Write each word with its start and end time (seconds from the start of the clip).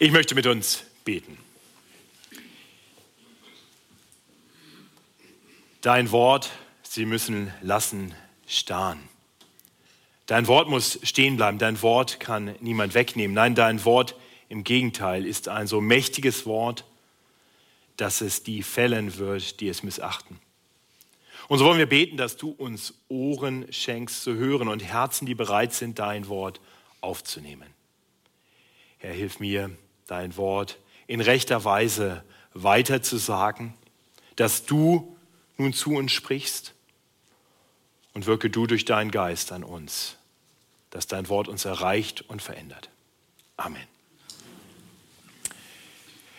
Ich 0.00 0.12
möchte 0.12 0.36
mit 0.36 0.46
uns 0.46 0.84
beten. 1.04 1.36
Dein 5.80 6.12
Wort, 6.12 6.50
sie 6.84 7.04
müssen 7.04 7.52
lassen 7.62 8.14
starren. 8.46 9.00
Dein 10.26 10.46
Wort 10.46 10.68
muss 10.68 11.00
stehen 11.02 11.36
bleiben. 11.36 11.58
Dein 11.58 11.82
Wort 11.82 12.20
kann 12.20 12.54
niemand 12.60 12.94
wegnehmen. 12.94 13.34
Nein, 13.34 13.56
dein 13.56 13.84
Wort 13.84 14.14
im 14.48 14.62
Gegenteil 14.62 15.26
ist 15.26 15.48
ein 15.48 15.66
so 15.66 15.80
mächtiges 15.80 16.46
Wort, 16.46 16.84
dass 17.96 18.20
es 18.20 18.44
die 18.44 18.62
fällen 18.62 19.18
wird, 19.18 19.58
die 19.58 19.68
es 19.68 19.82
missachten. 19.82 20.38
Und 21.48 21.58
so 21.58 21.64
wollen 21.64 21.78
wir 21.78 21.88
beten, 21.88 22.16
dass 22.16 22.36
du 22.36 22.50
uns 22.50 22.94
Ohren 23.08 23.66
schenkst 23.72 24.22
zu 24.22 24.34
hören 24.34 24.68
und 24.68 24.84
Herzen, 24.84 25.26
die 25.26 25.34
bereit 25.34 25.74
sind, 25.74 25.98
dein 25.98 26.28
Wort 26.28 26.60
aufzunehmen. 27.00 27.66
Herr, 28.98 29.12
hilf 29.12 29.40
mir, 29.40 29.70
dein 30.08 30.36
Wort 30.36 30.78
in 31.06 31.20
rechter 31.20 31.64
Weise 31.64 32.24
weiterzusagen, 32.54 33.74
dass 34.34 34.66
du 34.66 35.16
nun 35.56 35.72
zu 35.72 35.92
uns 35.94 36.10
sprichst 36.10 36.74
und 38.14 38.26
wirke 38.26 38.50
du 38.50 38.66
durch 38.66 38.84
deinen 38.84 39.12
Geist 39.12 39.52
an 39.52 39.62
uns, 39.62 40.16
dass 40.90 41.06
dein 41.06 41.28
Wort 41.28 41.46
uns 41.46 41.64
erreicht 41.64 42.22
und 42.22 42.42
verändert. 42.42 42.90
Amen. 43.56 43.86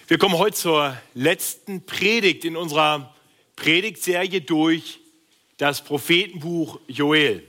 Wir 0.08 0.18
kommen 0.18 0.38
heute 0.38 0.58
zur 0.58 0.98
letzten 1.14 1.86
Predigt 1.86 2.44
in 2.44 2.58
unserer 2.58 3.14
Predigtserie 3.56 4.42
durch 4.42 5.00
das 5.58 5.84
Prophetenbuch 5.84 6.80
Joel. 6.88 7.44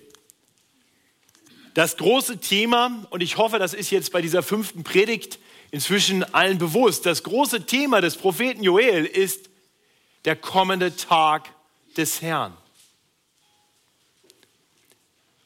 Das 1.74 1.96
große 1.96 2.38
Thema, 2.38 3.06
und 3.10 3.22
ich 3.22 3.38
hoffe, 3.38 3.58
das 3.58 3.72
ist 3.72 3.90
jetzt 3.90 4.12
bei 4.12 4.20
dieser 4.20 4.42
fünften 4.42 4.84
Predigt 4.84 5.38
inzwischen 5.70 6.22
allen 6.34 6.58
bewusst, 6.58 7.06
das 7.06 7.22
große 7.22 7.66
Thema 7.66 8.00
des 8.00 8.16
Propheten 8.16 8.62
Joel 8.62 9.06
ist 9.06 9.50
der 10.24 10.36
kommende 10.36 10.96
Tag 10.96 11.54
des 11.96 12.20
Herrn. 12.22 12.56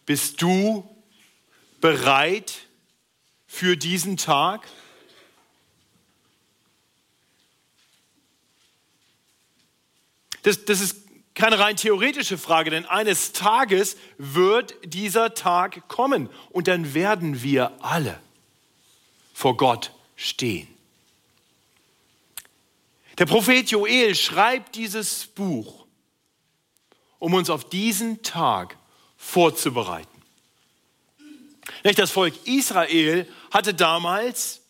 Bist 0.07 0.43
du 0.43 0.89
bereit 1.81 2.67
für 3.47 3.77
diesen 3.77 4.17
Tag? 4.17 4.67
Das, 10.43 10.65
das 10.67 10.81
ist 10.81 10.97
keine 11.35 11.59
rein 11.59 11.77
theoretische 11.77 12.39
Frage, 12.39 12.71
denn 12.71 12.85
eines 12.85 13.33
Tages 13.33 13.97
wird 14.19 14.77
dieser 14.85 15.35
Tag 15.35 15.89
kommen 15.89 16.29
und 16.51 16.69
dann 16.69 16.95
werden 16.95 17.43
wir 17.43 17.73
alle 17.83 18.21
vor 19.33 19.57
Gott 19.57 19.91
stehen. 20.17 20.69
Der 23.19 23.27
Prophet 23.27 23.71
Joel 23.71 24.15
schreibt 24.15 24.75
dieses 24.75 25.27
Buch, 25.27 25.87
um 27.19 27.35
uns 27.35 27.49
auf 27.49 27.69
diesen 27.69 28.23
Tag 28.23 28.77
vorzubereiten. 29.17 30.09
Das 31.83 32.11
Volk 32.11 32.35
Israel 32.47 33.29
hatte 33.51 33.73
damals 33.73 34.63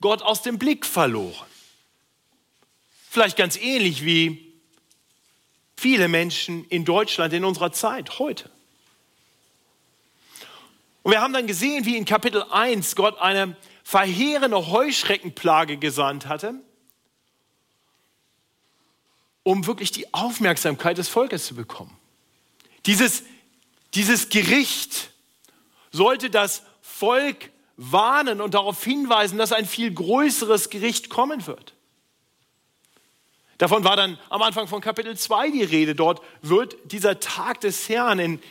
Gott 0.00 0.22
aus 0.22 0.42
dem 0.42 0.58
Blick 0.58 0.84
verloren. 0.84 1.46
Vielleicht 3.08 3.36
ganz 3.36 3.56
ähnlich 3.56 4.04
wie 4.04 4.52
viele 5.76 6.08
Menschen 6.08 6.64
in 6.68 6.84
Deutschland 6.84 7.32
in 7.32 7.44
unserer 7.44 7.72
Zeit 7.72 8.18
heute. 8.18 8.50
Und 11.02 11.12
wir 11.12 11.20
haben 11.20 11.32
dann 11.32 11.46
gesehen, 11.46 11.86
wie 11.86 11.96
in 11.96 12.04
Kapitel 12.04 12.42
1 12.50 12.96
Gott 12.96 13.18
eine 13.18 13.56
verheerende 13.86 14.66
Heuschreckenplage 14.66 15.76
gesandt 15.76 16.26
hatte, 16.26 16.56
um 19.44 19.64
wirklich 19.64 19.92
die 19.92 20.12
Aufmerksamkeit 20.12 20.98
des 20.98 21.08
Volkes 21.08 21.46
zu 21.46 21.54
bekommen. 21.54 21.96
Dieses, 22.86 23.22
dieses 23.94 24.28
Gericht 24.28 25.10
sollte 25.92 26.30
das 26.30 26.64
Volk 26.82 27.52
warnen 27.76 28.40
und 28.40 28.54
darauf 28.54 28.82
hinweisen, 28.82 29.38
dass 29.38 29.52
ein 29.52 29.66
viel 29.66 29.94
größeres 29.94 30.68
Gericht 30.68 31.08
kommen 31.08 31.46
wird. 31.46 31.74
Davon 33.58 33.84
war 33.84 33.94
dann 33.94 34.18
am 34.30 34.42
Anfang 34.42 34.66
von 34.66 34.80
Kapitel 34.80 35.16
2 35.16 35.50
die 35.52 35.62
Rede. 35.62 35.94
Dort 35.94 36.22
wird 36.42 36.76
dieser 36.90 37.20
Tag 37.20 37.60
des 37.60 37.88
Herrn 37.88 38.18
in, 38.18 38.42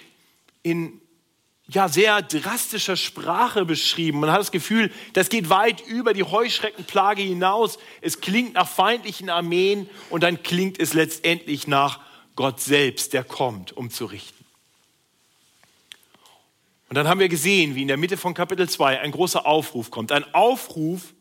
in 0.63 1.01
ja, 1.67 1.89
sehr 1.89 2.21
drastischer 2.21 2.95
Sprache 2.95 3.65
beschrieben. 3.65 4.19
Man 4.19 4.31
hat 4.31 4.39
das 4.39 4.51
Gefühl, 4.51 4.91
das 5.13 5.29
geht 5.29 5.49
weit 5.49 5.81
über 5.81 6.13
die 6.13 6.23
Heuschreckenplage 6.23 7.23
hinaus. 7.23 7.79
Es 8.01 8.21
klingt 8.21 8.53
nach 8.53 8.67
feindlichen 8.67 9.29
Armeen 9.29 9.89
und 10.11 10.21
dann 10.21 10.43
klingt 10.43 10.79
es 10.79 10.93
letztendlich 10.93 11.67
nach 11.67 11.99
Gott 12.35 12.59
selbst, 12.59 13.13
der 13.13 13.23
kommt, 13.23 13.75
um 13.75 13.89
zu 13.89 14.05
richten. 14.05 14.45
Und 16.89 16.95
dann 16.95 17.07
haben 17.07 17.19
wir 17.19 17.29
gesehen, 17.29 17.73
wie 17.73 17.81
in 17.81 17.87
der 17.87 17.97
Mitte 17.97 18.17
von 18.17 18.35
Kapitel 18.35 18.69
2 18.69 18.99
ein 18.99 19.11
großer 19.11 19.47
Aufruf 19.47 19.89
kommt. 19.89 20.11
Ein 20.11 20.35
Aufruf, 20.35 21.13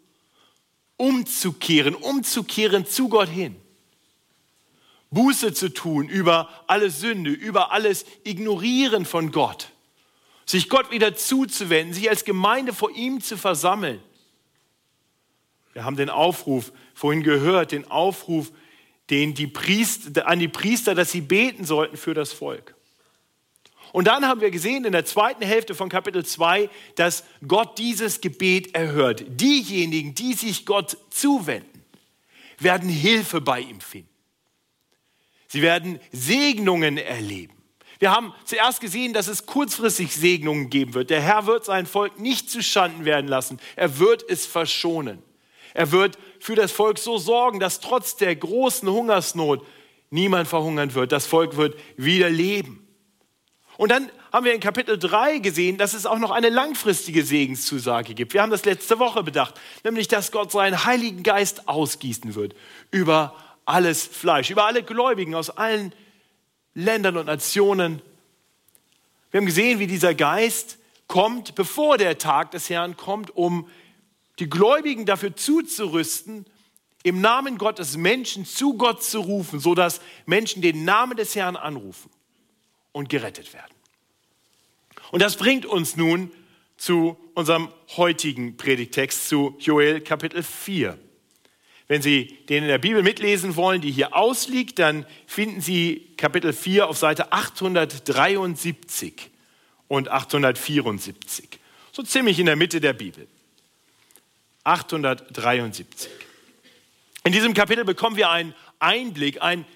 umzukehren, 0.99 1.95
umzukehren 1.95 2.85
zu 2.85 3.09
Gott 3.09 3.31
hin. 3.31 3.57
Buße 5.11 5.55
zu 5.55 5.73
tun 5.73 6.09
über 6.09 6.51
alle 6.67 6.91
Sünde, 6.91 7.31
über 7.31 7.73
alles 7.73 8.05
Ignorieren 8.25 9.07
von 9.07 9.33
Gott 9.33 9.74
sich 10.47 10.69
Gott 10.69 10.91
wieder 10.91 11.15
zuzuwenden, 11.17 11.95
sich 11.95 12.09
als 12.09 12.25
Gemeinde 12.25 12.73
vor 12.73 12.91
ihm 12.91 13.21
zu 13.21 13.37
versammeln. 13.37 14.03
Wir 15.73 15.85
haben 15.85 15.97
den 15.97 16.11
Aufruf 16.11 16.73
vorhin 16.95 17.23
gehört, 17.23 17.73
den 17.73 17.91
Aufruf 17.91 18.53
den 19.11 19.35
die 19.35 19.47
Priester, 19.47 20.27
an 20.27 20.39
die 20.39 20.49
Priester, 20.49 20.95
dass 20.95 21.13
sie 21.13 21.21
beten 21.21 21.65
sollten 21.65 21.97
für 21.97 22.15
das 22.15 22.33
Volk. 22.33 22.75
Und 23.93 24.07
dann 24.09 24.27
haben 24.27 24.41
wir 24.41 24.51
gesehen 24.51 24.85
in 24.85 24.93
der 24.93 25.05
zweiten 25.05 25.45
Hälfte 25.45 25.75
von 25.75 25.89
Kapitel 25.89 26.25
2, 26.25 26.69
dass 26.97 27.25
Gott 27.47 27.79
dieses 27.79 28.21
Gebet 28.21 28.75
erhört. 28.75 29.25
Diejenigen, 29.29 30.15
die 30.15 30.33
sich 30.33 30.67
Gott 30.67 30.97
zuwenden, 31.11 31.85
werden 32.59 32.89
Hilfe 32.89 33.41
bei 33.41 33.61
ihm 33.61 33.81
finden. 33.81 34.09
Sie 35.47 35.63
werden 35.63 36.01
Segnungen 36.11 36.97
erleben. 36.99 37.54
Wir 38.05 38.13
haben 38.13 38.35
zuerst 38.45 38.83
gesehen, 38.83 39.15
dass 39.15 39.29
es 39.29 39.47
kurzfristig 39.47 40.15
Segnungen 40.15 40.69
geben 40.69 40.93
wird. 40.93 41.09
Der 41.09 41.23
Herr 41.23 41.47
wird 41.47 41.65
sein 41.65 41.87
Volk 41.87 42.21
nicht 42.21 42.51
zu 42.51 42.63
Schanden 42.63 43.07
werden 43.07 43.29
lassen. 43.29 43.59
Er 43.77 43.99
wird 43.99 44.23
es 44.29 44.45
verschonen. 44.45 45.23
Er 45.73 45.91
wird 45.91 46.19
für 46.39 46.55
das 46.55 46.71
Volk 46.71 46.99
so 46.99 47.17
sorgen, 47.17 47.61
dass 47.61 47.81
trotz 47.81 48.17
der 48.17 48.37
großen 48.37 48.87
Hungersnot 48.91 49.67
niemand 50.11 50.49
verhungern 50.49 50.93
wird. 50.93 51.13
Das 51.13 51.25
Volk 51.25 51.57
wird 51.57 51.79
wieder 51.97 52.29
leben. 52.29 52.87
Und 53.79 53.91
dann 53.91 54.11
haben 54.35 54.45
wir 54.45 54.53
in 54.53 54.61
Kapitel 54.61 54.99
3 54.99 55.39
gesehen, 55.39 55.79
dass 55.79 55.95
es 55.95 56.05
auch 56.05 56.19
noch 56.19 56.31
eine 56.31 56.51
langfristige 56.51 57.25
Segenszusage 57.25 58.13
gibt. 58.13 58.35
Wir 58.35 58.43
haben 58.43 58.51
das 58.51 58.67
letzte 58.67 58.99
Woche 58.99 59.23
bedacht, 59.23 59.59
nämlich 59.83 60.09
dass 60.09 60.31
Gott 60.31 60.53
seinen 60.53 60.85
Heiligen 60.85 61.23
Geist 61.23 61.69
ausgießen 61.71 62.35
wird 62.35 62.55
über 62.91 63.35
alles 63.65 64.07
Fleisch, 64.07 64.51
über 64.51 64.67
alle 64.67 64.83
Gläubigen 64.83 65.35
aus 65.35 65.49
allen 65.49 65.95
Ländern 66.75 67.17
und 67.17 67.27
Nationen. 67.27 68.03
Wir 69.31 69.39
haben 69.39 69.47
gesehen, 69.47 69.79
wie 69.79 69.87
dieser 69.87 70.15
Geist 70.15 70.79
kommt, 71.07 71.55
bevor 71.55 71.99
der 71.99 72.19
Tag 72.19 72.51
des 72.51 72.69
Herrn 72.71 72.97
kommt, 72.97 73.35
um 73.37 73.69
die 74.39 74.49
Gläubigen 74.49 75.07
dafür 75.07 75.37
zuzurüsten, 75.37 76.47
im 77.05 77.21
Namen 77.21 77.59
Gottes 77.59 77.97
Menschen 77.97 78.47
zu 78.47 78.75
Gott 78.75 79.05
zu 79.05 79.21
rufen, 79.21 79.61
sodass 79.61 80.01
Menschen 80.27 80.63
den 80.63 80.85
Namen 80.85 81.17
des 81.17 81.37
Herrn 81.37 81.57
anrufen 81.57 82.11
und 82.93 83.09
gerettet 83.09 83.53
werden. 83.53 83.75
Und 85.11 85.21
das 85.21 85.37
bringt 85.37 85.67
uns 85.67 85.97
nun 85.97 86.33
zu 86.77 87.17
unserem 87.35 87.69
heutigen 87.97 88.57
Predigtext, 88.57 89.29
zu 89.29 89.55
Joel 89.61 90.01
Kapitel 90.01 90.43
4. 90.43 90.99
Wenn 91.87 92.01
Sie 92.01 92.39
den 92.49 92.63
in 92.63 92.69
der 92.69 92.79
Bibel 92.79 93.03
mitlesen 93.03 93.57
wollen, 93.57 93.81
die 93.81 93.91
hier 93.91 94.17
ausliegt, 94.17 94.79
dann 94.79 95.07
finden 95.27 95.61
Sie 95.61 96.15
Kapitel 96.17 96.53
4 96.53 96.89
auf 96.89 96.97
Seite 96.97 97.33
873 97.33 99.31
und 99.89 100.09
874. 100.09 101.61
So 101.93 102.03
ziemlich 102.03 102.39
in 102.39 102.47
der 102.47 102.57
Mitte 102.57 102.81
der 102.81 102.95
Bibel. 102.95 103.29
873. 104.65 106.11
In 107.25 107.33
diesem 107.33 107.53
Kapitel 107.53 107.85
bekommen 107.85 108.17
wir 108.17 108.31
einen 108.31 108.55
Einblick, 108.79 109.43
einen 109.43 109.67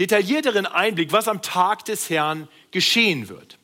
detaillierteren 0.00 0.66
Einblick, 0.66 1.12
was 1.12 1.28
am 1.28 1.40
Tag 1.40 1.84
des 1.84 2.10
Herrn 2.10 2.48
geschehen 2.72 3.28
wird. 3.28 3.58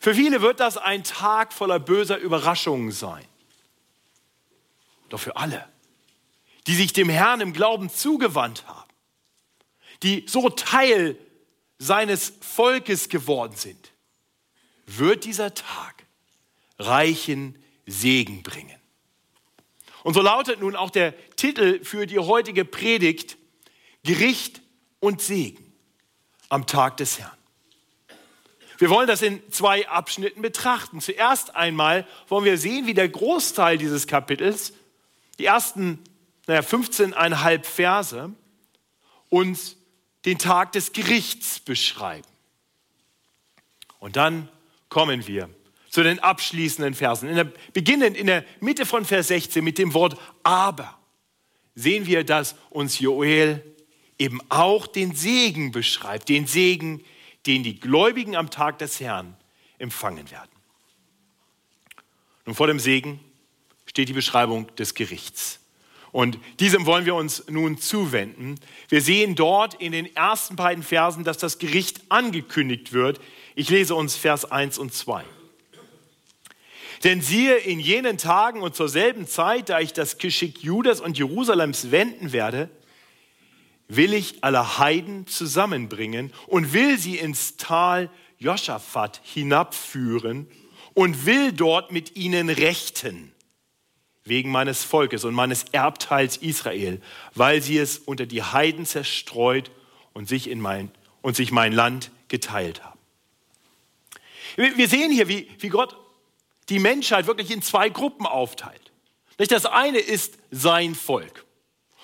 Für 0.00 0.14
viele 0.14 0.42
wird 0.42 0.60
das 0.60 0.76
ein 0.76 1.04
Tag 1.04 1.54
voller 1.54 1.78
böser 1.78 2.18
Überraschungen 2.18 2.92
sein. 2.92 3.24
Doch 5.08 5.20
für 5.20 5.36
alle 5.36 5.66
die 6.66 6.74
sich 6.74 6.92
dem 6.92 7.08
Herrn 7.08 7.40
im 7.40 7.52
Glauben 7.52 7.90
zugewandt 7.90 8.66
haben, 8.66 8.90
die 10.02 10.24
so 10.28 10.48
Teil 10.50 11.18
seines 11.78 12.32
Volkes 12.40 13.08
geworden 13.08 13.56
sind, 13.56 13.92
wird 14.86 15.24
dieser 15.24 15.54
Tag 15.54 16.06
reichen 16.78 17.62
Segen 17.86 18.42
bringen. 18.42 18.78
Und 20.02 20.14
so 20.14 20.22
lautet 20.22 20.60
nun 20.60 20.76
auch 20.76 20.90
der 20.90 21.14
Titel 21.36 21.84
für 21.84 22.06
die 22.06 22.18
heutige 22.18 22.64
Predigt 22.64 23.36
Gericht 24.04 24.62
und 25.00 25.20
Segen 25.20 25.72
am 26.48 26.66
Tag 26.66 26.96
des 26.96 27.18
Herrn. 27.18 27.36
Wir 28.78 28.90
wollen 28.90 29.08
das 29.08 29.22
in 29.22 29.40
zwei 29.50 29.88
Abschnitten 29.88 30.42
betrachten. 30.42 31.00
Zuerst 31.00 31.56
einmal 31.56 32.06
wollen 32.28 32.44
wir 32.44 32.58
sehen, 32.58 32.86
wie 32.86 32.94
der 32.94 33.08
Großteil 33.08 33.78
dieses 33.78 34.06
Kapitels, 34.06 34.74
die 35.38 35.46
ersten 35.46 35.98
naja, 36.46 36.60
15,5 36.60 37.64
Verse, 37.64 38.30
uns 39.28 39.76
den 40.24 40.38
Tag 40.38 40.72
des 40.72 40.92
Gerichts 40.92 41.60
beschreiben. 41.60 42.26
Und 43.98 44.16
dann 44.16 44.48
kommen 44.88 45.26
wir 45.26 45.50
zu 45.90 46.02
den 46.02 46.18
abschließenden 46.18 46.94
Versen. 46.94 47.28
In 47.28 47.36
der, 47.36 47.52
beginnend 47.72 48.16
in 48.16 48.26
der 48.26 48.44
Mitte 48.60 48.86
von 48.86 49.04
Vers 49.04 49.28
16 49.28 49.64
mit 49.64 49.78
dem 49.78 49.94
Wort 49.94 50.18
aber 50.42 50.98
sehen 51.74 52.06
wir, 52.06 52.24
dass 52.24 52.54
uns 52.70 52.98
Joel 52.98 53.62
eben 54.18 54.40
auch 54.48 54.86
den 54.86 55.14
Segen 55.14 55.72
beschreibt, 55.72 56.28
den 56.28 56.46
Segen, 56.46 57.04
den 57.46 57.62
die 57.62 57.78
Gläubigen 57.78 58.36
am 58.36 58.50
Tag 58.50 58.78
des 58.78 59.00
Herrn 59.00 59.36
empfangen 59.78 60.30
werden. 60.30 60.50
Nun 62.44 62.54
vor 62.54 62.66
dem 62.66 62.80
Segen 62.80 63.20
steht 63.86 64.08
die 64.08 64.14
Beschreibung 64.14 64.74
des 64.76 64.94
Gerichts. 64.94 65.60
Und 66.16 66.38
diesem 66.60 66.86
wollen 66.86 67.04
wir 67.04 67.14
uns 67.14 67.44
nun 67.50 67.76
zuwenden. 67.76 68.54
Wir 68.88 69.02
sehen 69.02 69.34
dort 69.34 69.74
in 69.74 69.92
den 69.92 70.16
ersten 70.16 70.56
beiden 70.56 70.82
Versen, 70.82 71.24
dass 71.24 71.36
das 71.36 71.58
Gericht 71.58 72.00
angekündigt 72.08 72.94
wird. 72.94 73.20
Ich 73.54 73.68
lese 73.68 73.94
uns 73.94 74.16
Vers 74.16 74.50
1 74.50 74.78
und 74.78 74.94
2. 74.94 75.22
Denn 77.04 77.20
siehe, 77.20 77.56
in 77.56 77.80
jenen 77.80 78.16
Tagen 78.16 78.62
und 78.62 78.74
zur 78.74 78.88
selben 78.88 79.26
Zeit, 79.26 79.68
da 79.68 79.78
ich 79.78 79.92
das 79.92 80.16
Geschick 80.16 80.62
Judas 80.62 81.02
und 81.02 81.18
Jerusalems 81.18 81.90
wenden 81.90 82.32
werde, 82.32 82.70
will 83.86 84.14
ich 84.14 84.42
alle 84.42 84.78
Heiden 84.78 85.26
zusammenbringen 85.26 86.32
und 86.46 86.72
will 86.72 86.96
sie 86.96 87.18
ins 87.18 87.58
Tal 87.58 88.08
Joschafat 88.38 89.20
hinabführen 89.22 90.48
und 90.94 91.26
will 91.26 91.52
dort 91.52 91.92
mit 91.92 92.16
ihnen 92.16 92.48
rechten 92.48 93.35
wegen 94.26 94.50
meines 94.50 94.84
Volkes 94.84 95.24
und 95.24 95.34
meines 95.34 95.64
Erbteils 95.72 96.36
Israel, 96.36 97.00
weil 97.34 97.62
sie 97.62 97.78
es 97.78 97.98
unter 97.98 98.26
die 98.26 98.42
Heiden 98.42 98.84
zerstreut 98.84 99.70
und 100.12 100.28
sich, 100.28 100.48
in 100.48 100.60
mein, 100.60 100.90
und 101.22 101.36
sich 101.36 101.52
mein 101.52 101.72
Land 101.72 102.10
geteilt 102.28 102.84
haben. 102.84 102.98
Wir 104.56 104.88
sehen 104.88 105.12
hier, 105.12 105.28
wie, 105.28 105.48
wie 105.58 105.68
Gott 105.68 105.96
die 106.68 106.78
Menschheit 106.78 107.26
wirklich 107.26 107.50
in 107.50 107.62
zwei 107.62 107.88
Gruppen 107.88 108.26
aufteilt. 108.26 108.92
Das 109.36 109.66
eine 109.66 109.98
ist 109.98 110.38
sein 110.50 110.94
Volk. 110.94 111.44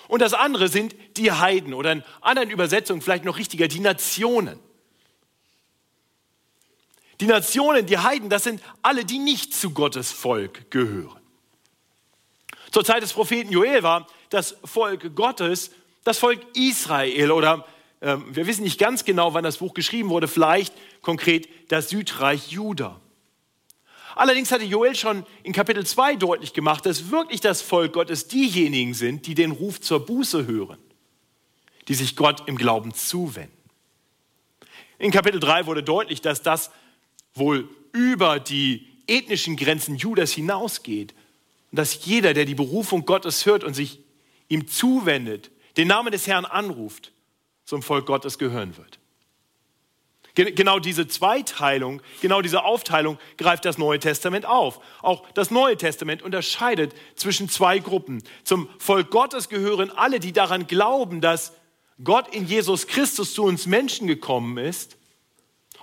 Und 0.07 0.21
das 0.21 0.33
andere 0.33 0.67
sind 0.67 0.95
die 1.17 1.31
Heiden 1.31 1.73
oder 1.73 1.91
in 1.91 2.03
anderen 2.21 2.49
Übersetzungen 2.51 3.01
vielleicht 3.01 3.25
noch 3.25 3.37
richtiger, 3.37 3.67
die 3.67 3.79
Nationen. 3.79 4.59
Die 7.19 7.25
Nationen, 7.25 7.85
die 7.85 7.97
Heiden, 7.97 8.29
das 8.29 8.43
sind 8.43 8.61
alle, 8.81 9.05
die 9.05 9.17
nicht 9.17 9.53
zu 9.55 9.71
Gottes 9.71 10.11
Volk 10.11 10.69
gehören. 10.69 11.22
Zur 12.73 12.83
Zeit 12.83 13.03
des 13.03 13.13
Propheten 13.13 13.51
Joel 13.51 13.83
war 13.83 14.07
das 14.31 14.57
Volk 14.65 15.15
Gottes 15.15 15.69
das 16.03 16.17
Volk 16.17 16.41
Israel 16.55 17.31
oder 17.31 17.67
äh, 17.99 18.17
wir 18.31 18.47
wissen 18.47 18.63
nicht 18.63 18.79
ganz 18.79 19.05
genau, 19.05 19.35
wann 19.35 19.43
das 19.43 19.57
Buch 19.57 19.75
geschrieben 19.75 20.09
wurde, 20.09 20.27
vielleicht 20.27 20.73
konkret 21.03 21.47
das 21.69 21.89
Südreich 21.89 22.51
Juda. 22.51 22.99
Allerdings 24.15 24.51
hatte 24.51 24.65
Joel 24.65 24.95
schon 24.95 25.23
in 25.43 25.53
Kapitel 25.53 25.85
2 25.85 26.15
deutlich 26.15 26.53
gemacht, 26.53 26.87
dass 26.87 27.11
wirklich 27.11 27.41
das 27.41 27.61
Volk 27.61 27.93
Gottes 27.93 28.27
diejenigen 28.27 28.95
sind, 28.95 29.27
die 29.27 29.35
den 29.35 29.51
Ruf 29.51 29.79
zur 29.79 30.03
Buße 30.03 30.47
hören, 30.47 30.79
die 31.87 31.93
sich 31.93 32.15
Gott 32.15 32.47
im 32.47 32.57
Glauben 32.57 32.91
zuwenden. 32.95 33.55
In 34.97 35.11
Kapitel 35.11 35.39
3 35.39 35.67
wurde 35.67 35.83
deutlich, 35.83 36.21
dass 36.21 36.41
das 36.41 36.71
wohl 37.35 37.69
über 37.91 38.39
die 38.39 38.87
ethnischen 39.05 39.57
Grenzen 39.57 39.95
Judas 39.95 40.31
hinausgeht 40.31 41.13
und 41.73 41.79
dass 41.79 42.05
jeder, 42.05 42.35
der 42.35 42.45
die 42.45 42.53
Berufung 42.53 43.03
Gottes 43.03 43.47
hört 43.47 43.63
und 43.63 43.73
sich 43.73 43.97
ihm 44.47 44.67
zuwendet, 44.67 45.49
den 45.75 45.87
Namen 45.87 46.11
des 46.11 46.27
Herrn 46.27 46.45
anruft, 46.45 47.11
zum 47.65 47.81
Volk 47.81 48.05
Gottes 48.05 48.37
gehören 48.37 48.77
wird. 48.77 48.99
Genau 50.35 50.77
diese 50.77 51.07
Zweiteilung, 51.07 52.03
genau 52.21 52.43
diese 52.43 52.63
Aufteilung 52.63 53.17
greift 53.39 53.65
das 53.65 53.79
Neue 53.79 53.97
Testament 53.97 54.45
auf. 54.45 54.81
Auch 55.01 55.27
das 55.33 55.49
Neue 55.49 55.75
Testament 55.75 56.21
unterscheidet 56.21 56.93
zwischen 57.15 57.49
zwei 57.49 57.79
Gruppen. 57.79 58.21
Zum 58.43 58.69
Volk 58.77 59.09
Gottes 59.09 59.49
gehören 59.49 59.89
alle, 59.89 60.19
die 60.19 60.31
daran 60.31 60.67
glauben, 60.67 61.21
dass 61.21 61.53
Gott 62.03 62.35
in 62.35 62.45
Jesus 62.45 62.85
Christus 62.85 63.33
zu 63.33 63.45
uns 63.45 63.65
Menschen 63.65 64.05
gekommen 64.05 64.59
ist 64.59 64.95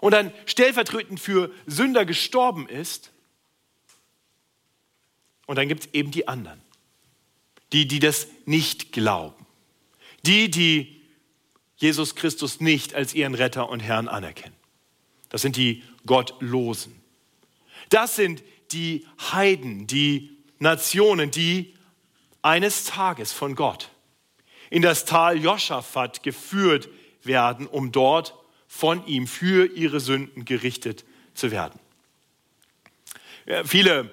und 0.01 0.13
dann 0.13 0.33
stellvertretend 0.47 1.19
für 1.19 1.51
Sünder 1.67 2.05
gestorben 2.05 2.69
ist. 2.69 3.11
Und 5.51 5.57
dann 5.57 5.67
gibt 5.67 5.81
es 5.85 5.95
eben 5.95 6.13
die 6.13 6.29
anderen, 6.29 6.61
die, 7.73 7.89
die 7.89 7.99
das 7.99 8.29
nicht 8.45 8.93
glauben. 8.93 9.45
Die, 10.25 10.49
die 10.49 11.03
Jesus 11.77 12.15
Christus 12.15 12.61
nicht 12.61 12.95
als 12.95 13.15
ihren 13.15 13.35
Retter 13.35 13.69
und 13.69 13.81
Herrn 13.81 14.07
anerkennen. 14.07 14.55
Das 15.29 15.43
sind 15.43 15.57
die 15.57 15.83
Gottlosen. 16.07 16.95
Das 17.89 18.15
sind 18.15 18.45
die 18.71 19.05
Heiden, 19.33 19.89
die 19.89 20.37
Nationen, 20.61 21.33
die 21.33 21.75
eines 22.43 22.85
Tages 22.85 23.33
von 23.33 23.57
Gott 23.57 23.91
in 24.71 24.83
das 24.83 25.05
Tal 25.05 25.37
Joschafat 25.37 26.23
geführt 26.23 26.89
werden, 27.25 27.67
um 27.67 27.91
dort 27.91 28.37
von 28.69 29.05
ihm 29.05 29.27
für 29.27 29.67
ihre 29.67 29.99
Sünden 29.99 30.45
gerichtet 30.45 31.05
zu 31.35 31.51
werden. 31.51 31.81
Viele 33.65 34.13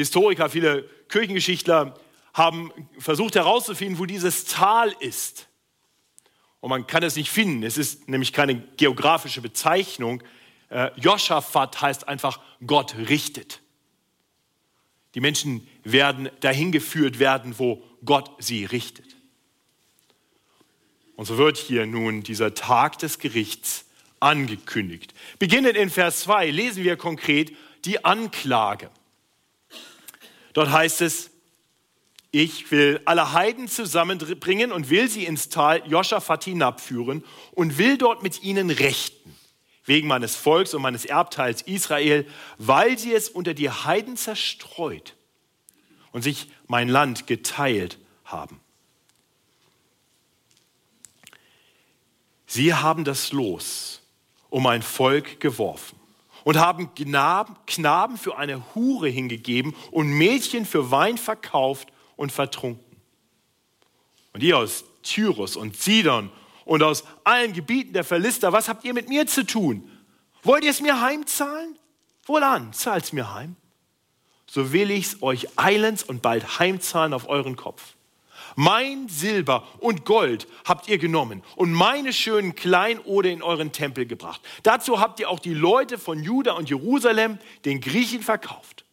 Historiker, 0.00 0.48
viele 0.48 0.88
Kirchengeschichtler 1.08 1.94
haben 2.32 2.72
versucht 2.98 3.34
herauszufinden, 3.34 3.98
wo 3.98 4.06
dieses 4.06 4.44
Tal 4.44 4.94
ist. 5.00 5.48
Und 6.60 6.70
man 6.70 6.86
kann 6.86 7.02
es 7.02 7.16
nicht 7.16 7.30
finden. 7.30 7.62
Es 7.62 7.78
ist 7.78 8.08
nämlich 8.08 8.32
keine 8.32 8.60
geografische 8.76 9.40
Bezeichnung. 9.40 10.22
Äh, 10.68 10.90
Joschafat 10.96 11.80
heißt 11.80 12.08
einfach, 12.08 12.40
Gott 12.66 12.94
richtet. 12.96 13.60
Die 15.14 15.20
Menschen 15.20 15.66
werden 15.82 16.28
dahin 16.40 16.70
geführt 16.70 17.18
werden, 17.18 17.58
wo 17.58 17.82
Gott 18.04 18.30
sie 18.38 18.64
richtet. 18.64 19.16
Und 21.16 21.26
so 21.26 21.36
wird 21.36 21.58
hier 21.58 21.86
nun 21.86 22.22
dieser 22.22 22.54
Tag 22.54 22.98
des 22.98 23.18
Gerichts 23.18 23.84
angekündigt. 24.20 25.12
Beginnend 25.38 25.76
in 25.76 25.90
Vers 25.90 26.20
2 26.20 26.50
lesen 26.50 26.84
wir 26.84 26.96
konkret 26.96 27.54
die 27.84 28.04
Anklage. 28.04 28.90
Dort 30.52 30.70
heißt 30.70 31.00
es, 31.02 31.30
ich 32.32 32.70
will 32.70 33.00
alle 33.06 33.32
Heiden 33.32 33.66
zusammenbringen 33.66 34.70
und 34.72 34.88
will 34.88 35.08
sie 35.08 35.24
ins 35.24 35.48
Tal 35.48 35.82
Joschafat 35.88 36.44
hinabführen 36.44 37.24
und 37.52 37.78
will 37.78 37.98
dort 37.98 38.22
mit 38.22 38.42
ihnen 38.42 38.70
rechten, 38.70 39.34
wegen 39.84 40.06
meines 40.06 40.36
Volks 40.36 40.72
und 40.74 40.82
meines 40.82 41.04
Erbteils 41.04 41.62
Israel, 41.62 42.26
weil 42.58 42.98
sie 42.98 43.12
es 43.12 43.28
unter 43.28 43.52
die 43.52 43.70
Heiden 43.70 44.16
zerstreut 44.16 45.16
und 46.12 46.22
sich 46.22 46.48
mein 46.66 46.88
Land 46.88 47.26
geteilt 47.26 47.98
haben. 48.24 48.60
Sie 52.46 52.74
haben 52.74 53.04
das 53.04 53.32
Los 53.32 54.02
um 54.50 54.66
ein 54.66 54.82
Volk 54.82 55.40
geworfen 55.40 55.99
und 56.44 56.58
haben 56.58 56.90
Knaben 56.94 58.16
für 58.16 58.36
eine 58.36 58.62
Hure 58.74 59.08
hingegeben 59.08 59.74
und 59.90 60.08
Mädchen 60.08 60.66
für 60.66 60.90
Wein 60.90 61.18
verkauft 61.18 61.88
und 62.16 62.32
vertrunken. 62.32 62.84
Und 64.32 64.42
ihr 64.42 64.58
aus 64.58 64.84
Tyrus 65.02 65.56
und 65.56 65.76
Sidon 65.76 66.30
und 66.64 66.82
aus 66.82 67.04
allen 67.24 67.52
Gebieten 67.52 67.92
der 67.92 68.04
Philister, 68.04 68.52
was 68.52 68.68
habt 68.68 68.84
ihr 68.84 68.94
mit 68.94 69.08
mir 69.08 69.26
zu 69.26 69.44
tun? 69.44 69.90
Wollt 70.42 70.64
ihr 70.64 70.70
es 70.70 70.80
mir 70.80 71.00
heimzahlen? 71.00 71.78
Wohlan, 72.26 72.72
zahlt 72.72 73.04
es 73.04 73.12
mir 73.12 73.34
heim. 73.34 73.56
So 74.46 74.72
will 74.72 74.90
ich 74.90 75.06
es 75.06 75.22
euch 75.22 75.46
eilends 75.56 76.02
und 76.02 76.22
bald 76.22 76.58
heimzahlen 76.58 77.12
auf 77.12 77.28
euren 77.28 77.56
Kopf. 77.56 77.94
Mein 78.62 79.08
Silber 79.08 79.66
und 79.78 80.04
Gold 80.04 80.46
habt 80.66 80.86
ihr 80.86 80.98
genommen 80.98 81.42
und 81.56 81.72
meine 81.72 82.12
schönen 82.12 82.54
Kleinode 82.54 83.30
in 83.30 83.42
euren 83.42 83.72
Tempel 83.72 84.04
gebracht. 84.04 84.42
Dazu 84.64 85.00
habt 85.00 85.18
ihr 85.18 85.30
auch 85.30 85.38
die 85.38 85.54
Leute 85.54 85.96
von 85.96 86.22
Juda 86.22 86.52
und 86.52 86.68
Jerusalem 86.68 87.38
den 87.64 87.80
Griechen 87.80 88.20
verkauft, 88.20 88.84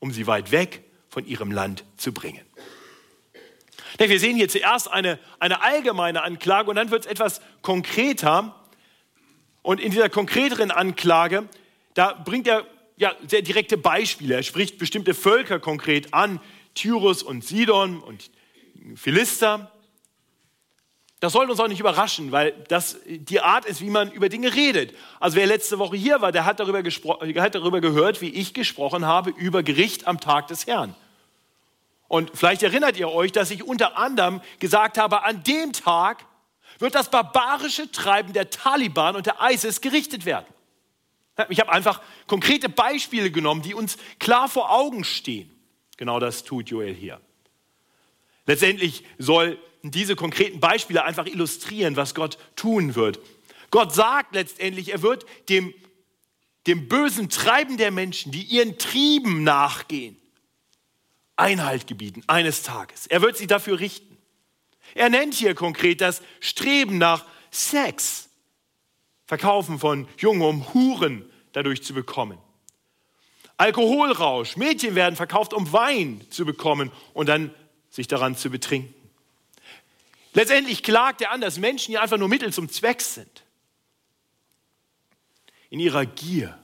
um 0.00 0.10
sie 0.12 0.26
weit 0.26 0.52
weg 0.52 0.84
von 1.08 1.26
ihrem 1.26 1.50
Land 1.50 1.84
zu 1.96 2.12
bringen. 2.12 2.42
Wir 3.96 4.20
sehen 4.20 4.36
hier 4.36 4.50
zuerst 4.50 4.92
eine, 4.92 5.18
eine 5.38 5.62
allgemeine 5.62 6.22
Anklage 6.22 6.68
und 6.68 6.76
dann 6.76 6.90
wird 6.90 7.06
es 7.06 7.10
etwas 7.10 7.40
konkreter. 7.62 8.54
Und 9.62 9.80
in 9.80 9.92
dieser 9.92 10.10
konkreteren 10.10 10.70
Anklage, 10.70 11.48
da 11.94 12.12
bringt 12.12 12.46
er 12.46 12.66
ja, 12.98 13.14
sehr 13.26 13.40
direkte 13.40 13.78
Beispiele. 13.78 14.34
Er 14.34 14.42
spricht 14.42 14.76
bestimmte 14.76 15.14
Völker 15.14 15.58
konkret 15.58 16.12
an, 16.12 16.38
Tyrus 16.74 17.22
und 17.22 17.42
Sidon 17.44 18.02
und 18.02 18.30
Philister. 18.94 19.70
Das 21.20 21.32
soll 21.32 21.50
uns 21.50 21.58
auch 21.58 21.68
nicht 21.68 21.80
überraschen, 21.80 22.32
weil 22.32 22.52
das 22.68 22.98
die 23.06 23.40
Art 23.40 23.64
ist, 23.64 23.80
wie 23.80 23.88
man 23.88 24.12
über 24.12 24.28
Dinge 24.28 24.54
redet. 24.54 24.94
Also 25.20 25.36
wer 25.36 25.46
letzte 25.46 25.78
Woche 25.78 25.96
hier 25.96 26.20
war, 26.20 26.32
der 26.32 26.44
hat 26.44 26.60
darüber, 26.60 26.82
hat 26.82 27.54
darüber 27.54 27.80
gehört, 27.80 28.20
wie 28.20 28.28
ich 28.28 28.52
gesprochen 28.52 29.06
habe 29.06 29.30
über 29.30 29.62
Gericht 29.62 30.06
am 30.06 30.20
Tag 30.20 30.48
des 30.48 30.66
Herrn. 30.66 30.94
Und 32.08 32.30
vielleicht 32.34 32.62
erinnert 32.62 32.98
ihr 32.98 33.08
euch, 33.08 33.32
dass 33.32 33.50
ich 33.50 33.64
unter 33.64 33.96
anderem 33.96 34.40
gesagt 34.58 34.98
habe, 34.98 35.24
an 35.24 35.42
dem 35.42 35.72
Tag 35.72 36.26
wird 36.78 36.94
das 36.94 37.10
barbarische 37.10 37.90
Treiben 37.90 38.32
der 38.32 38.50
Taliban 38.50 39.16
und 39.16 39.26
der 39.26 39.36
ISIS 39.40 39.80
gerichtet 39.80 40.26
werden. 40.26 40.46
Ich 41.48 41.58
habe 41.58 41.72
einfach 41.72 42.00
konkrete 42.26 42.68
Beispiele 42.68 43.30
genommen, 43.30 43.62
die 43.62 43.74
uns 43.74 43.96
klar 44.18 44.48
vor 44.48 44.70
Augen 44.70 45.04
stehen. 45.04 45.50
Genau 45.96 46.20
das 46.20 46.44
tut 46.44 46.70
Joel 46.70 46.94
hier. 46.94 47.20
Letztendlich 48.46 49.04
soll 49.18 49.58
diese 49.82 50.16
konkreten 50.16 50.60
Beispiele 50.60 51.04
einfach 51.04 51.26
illustrieren, 51.26 51.96
was 51.96 52.14
Gott 52.14 52.38
tun 52.56 52.94
wird. 52.94 53.20
Gott 53.70 53.94
sagt 53.94 54.34
letztendlich, 54.34 54.92
er 54.92 55.02
wird 55.02 55.26
dem, 55.48 55.74
dem 56.66 56.88
bösen 56.88 57.28
Treiben 57.28 57.76
der 57.76 57.90
Menschen, 57.90 58.32
die 58.32 58.42
ihren 58.42 58.78
Trieben 58.78 59.42
nachgehen, 59.44 60.16
Einhalt 61.36 61.86
gebieten 61.86 62.22
eines 62.28 62.62
Tages. 62.62 63.06
Er 63.08 63.20
wird 63.20 63.36
sie 63.36 63.46
dafür 63.48 63.80
richten. 63.80 64.16
Er 64.94 65.08
nennt 65.08 65.34
hier 65.34 65.54
konkret 65.54 66.00
das 66.00 66.22
Streben 66.40 66.98
nach 66.98 67.24
Sex, 67.50 68.28
Verkaufen 69.26 69.78
von 69.78 70.06
Jungen, 70.18 70.42
um 70.42 70.74
Huren 70.74 71.28
dadurch 71.52 71.82
zu 71.82 71.94
bekommen. 71.94 72.38
Alkoholrausch, 73.56 74.56
Mädchen 74.56 74.94
werden 74.94 75.16
verkauft, 75.16 75.54
um 75.54 75.72
Wein 75.72 76.20
zu 76.30 76.44
bekommen 76.44 76.92
und 77.12 77.28
dann 77.28 77.54
sich 77.94 78.08
daran 78.08 78.36
zu 78.36 78.50
betrinken. 78.50 78.92
Letztendlich 80.32 80.82
klagt 80.82 81.20
er 81.20 81.30
an, 81.30 81.40
dass 81.40 81.58
Menschen 81.58 81.92
hier 81.92 82.02
einfach 82.02 82.18
nur 82.18 82.28
Mittel 82.28 82.52
zum 82.52 82.68
Zweck 82.68 83.00
sind. 83.00 83.44
In 85.70 85.78
ihrer 85.78 86.04
Gier 86.04 86.58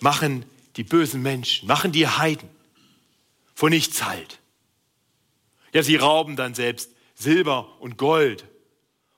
machen 0.00 0.44
die 0.76 0.84
bösen 0.84 1.22
Menschen, 1.22 1.66
machen 1.66 1.90
die 1.90 2.06
Heiden 2.06 2.50
vor 3.54 3.70
nichts 3.70 4.04
halt. 4.04 4.40
Ja, 5.72 5.82
sie 5.82 5.96
rauben 5.96 6.36
dann 6.36 6.54
selbst 6.54 6.90
Silber 7.14 7.80
und 7.80 7.96
Gold 7.96 8.44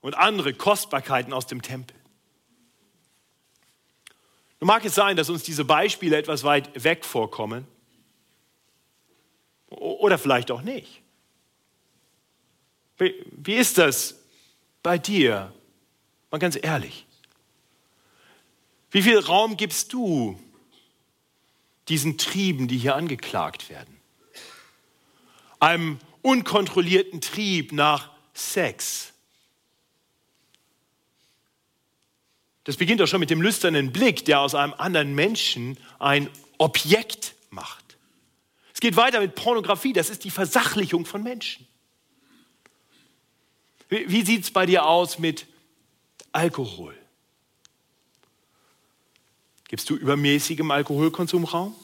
und 0.03 0.15
andere 0.15 0.55
Kostbarkeiten 0.55 1.33
aus 1.33 1.49
dem 1.49 1.63
Tempel. 1.63 1.97
Nun 4.61 4.69
mag 4.69 4.85
es 4.85 4.95
sein, 4.95 5.17
dass 5.17 5.31
uns 5.31 5.43
diese 5.43 5.65
Beispiele 5.65 6.17
etwas 6.17 6.45
weit 6.45 6.85
weg 6.85 7.05
vorkommen 7.05 7.67
oder 9.69 10.19
vielleicht 10.19 10.51
auch 10.51 10.63
nicht. 10.63 11.03
Wie, 12.99 13.15
wie 13.31 13.55
ist 13.55 13.79
das 13.79 14.17
bei 14.83 14.99
dir? 14.99 15.53
Mal 16.31 16.39
ganz 16.39 16.59
ehrlich. 16.61 17.07
Wie 18.91 19.03
viel 19.03 19.19
Raum 19.19 19.57
gibst 19.57 19.93
du 19.93 20.41
diesen 21.89 22.19
Trieben, 22.19 22.69
die 22.69 22.79
hier 22.79 22.97
angeklagt 22.97 23.69
werden? 23.69 23.97
Einem 25.61 25.99
unkontrollierten 26.23 27.21
Trieb 27.21 27.73
nach 27.73 28.11
Sex. 28.35 29.13
Das 32.65 32.77
beginnt 32.77 33.01
doch 33.01 33.07
schon 33.07 33.21
mit 33.21 33.31
dem 33.31 33.41
lüsternen 33.41 33.93
Blick, 33.93 34.25
der 34.25 34.41
aus 34.41 34.55
einem 34.55 34.75
anderen 34.75 35.15
Menschen 35.15 35.79
ein 35.99 36.29
Objekt 36.59 37.35
macht. 37.51 37.86
Geht 38.87 38.95
weiter 38.95 39.19
mit 39.19 39.35
Pornografie, 39.35 39.93
das 39.93 40.11
ist 40.11 40.23
die 40.23 40.31
Versachlichung 40.31 41.07
von 41.07 41.21
Menschen. 41.21 41.66
Wie, 43.88 44.09
wie 44.09 44.25
sieht 44.25 44.45
es 44.45 44.52
bei 44.52 44.64
dir 44.64 44.87
aus 44.87 45.19
mit 45.19 45.49
Alkohol? 46.31 46.95
Gibst 49.66 49.90
du 49.90 49.97
übermäßigem 49.97 50.71
Alkoholkonsum 50.71 51.43
Raum? 51.43 51.75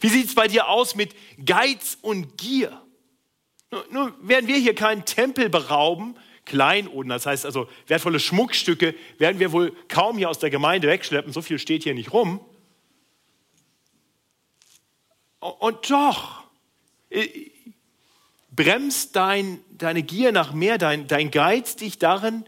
Wie 0.00 0.08
sieht 0.08 0.26
es 0.26 0.34
bei 0.34 0.48
dir 0.48 0.66
aus 0.66 0.96
mit 0.96 1.14
Geiz 1.46 1.98
und 2.02 2.36
Gier? 2.36 2.82
Nun 3.92 4.12
werden 4.22 4.48
wir 4.48 4.56
hier 4.56 4.74
keinen 4.74 5.04
Tempel 5.04 5.50
berauben, 5.50 6.16
Kleinoden, 6.46 7.10
das 7.10 7.26
heißt 7.26 7.46
also 7.46 7.68
wertvolle 7.86 8.18
Schmuckstücke, 8.18 8.96
werden 9.18 9.38
wir 9.38 9.52
wohl 9.52 9.72
kaum 9.86 10.18
hier 10.18 10.30
aus 10.30 10.40
der 10.40 10.50
Gemeinde 10.50 10.88
wegschleppen, 10.88 11.32
so 11.32 11.42
viel 11.42 11.60
steht 11.60 11.84
hier 11.84 11.94
nicht 11.94 12.12
rum. 12.12 12.40
Und 15.44 15.90
doch, 15.90 16.42
äh, 17.10 17.28
bremst 18.50 19.14
dein, 19.14 19.60
deine 19.76 20.02
Gier 20.02 20.32
nach 20.32 20.54
mehr, 20.54 20.78
dein, 20.78 21.06
dein 21.06 21.30
Geiz 21.30 21.76
dich 21.76 21.98
darin, 21.98 22.46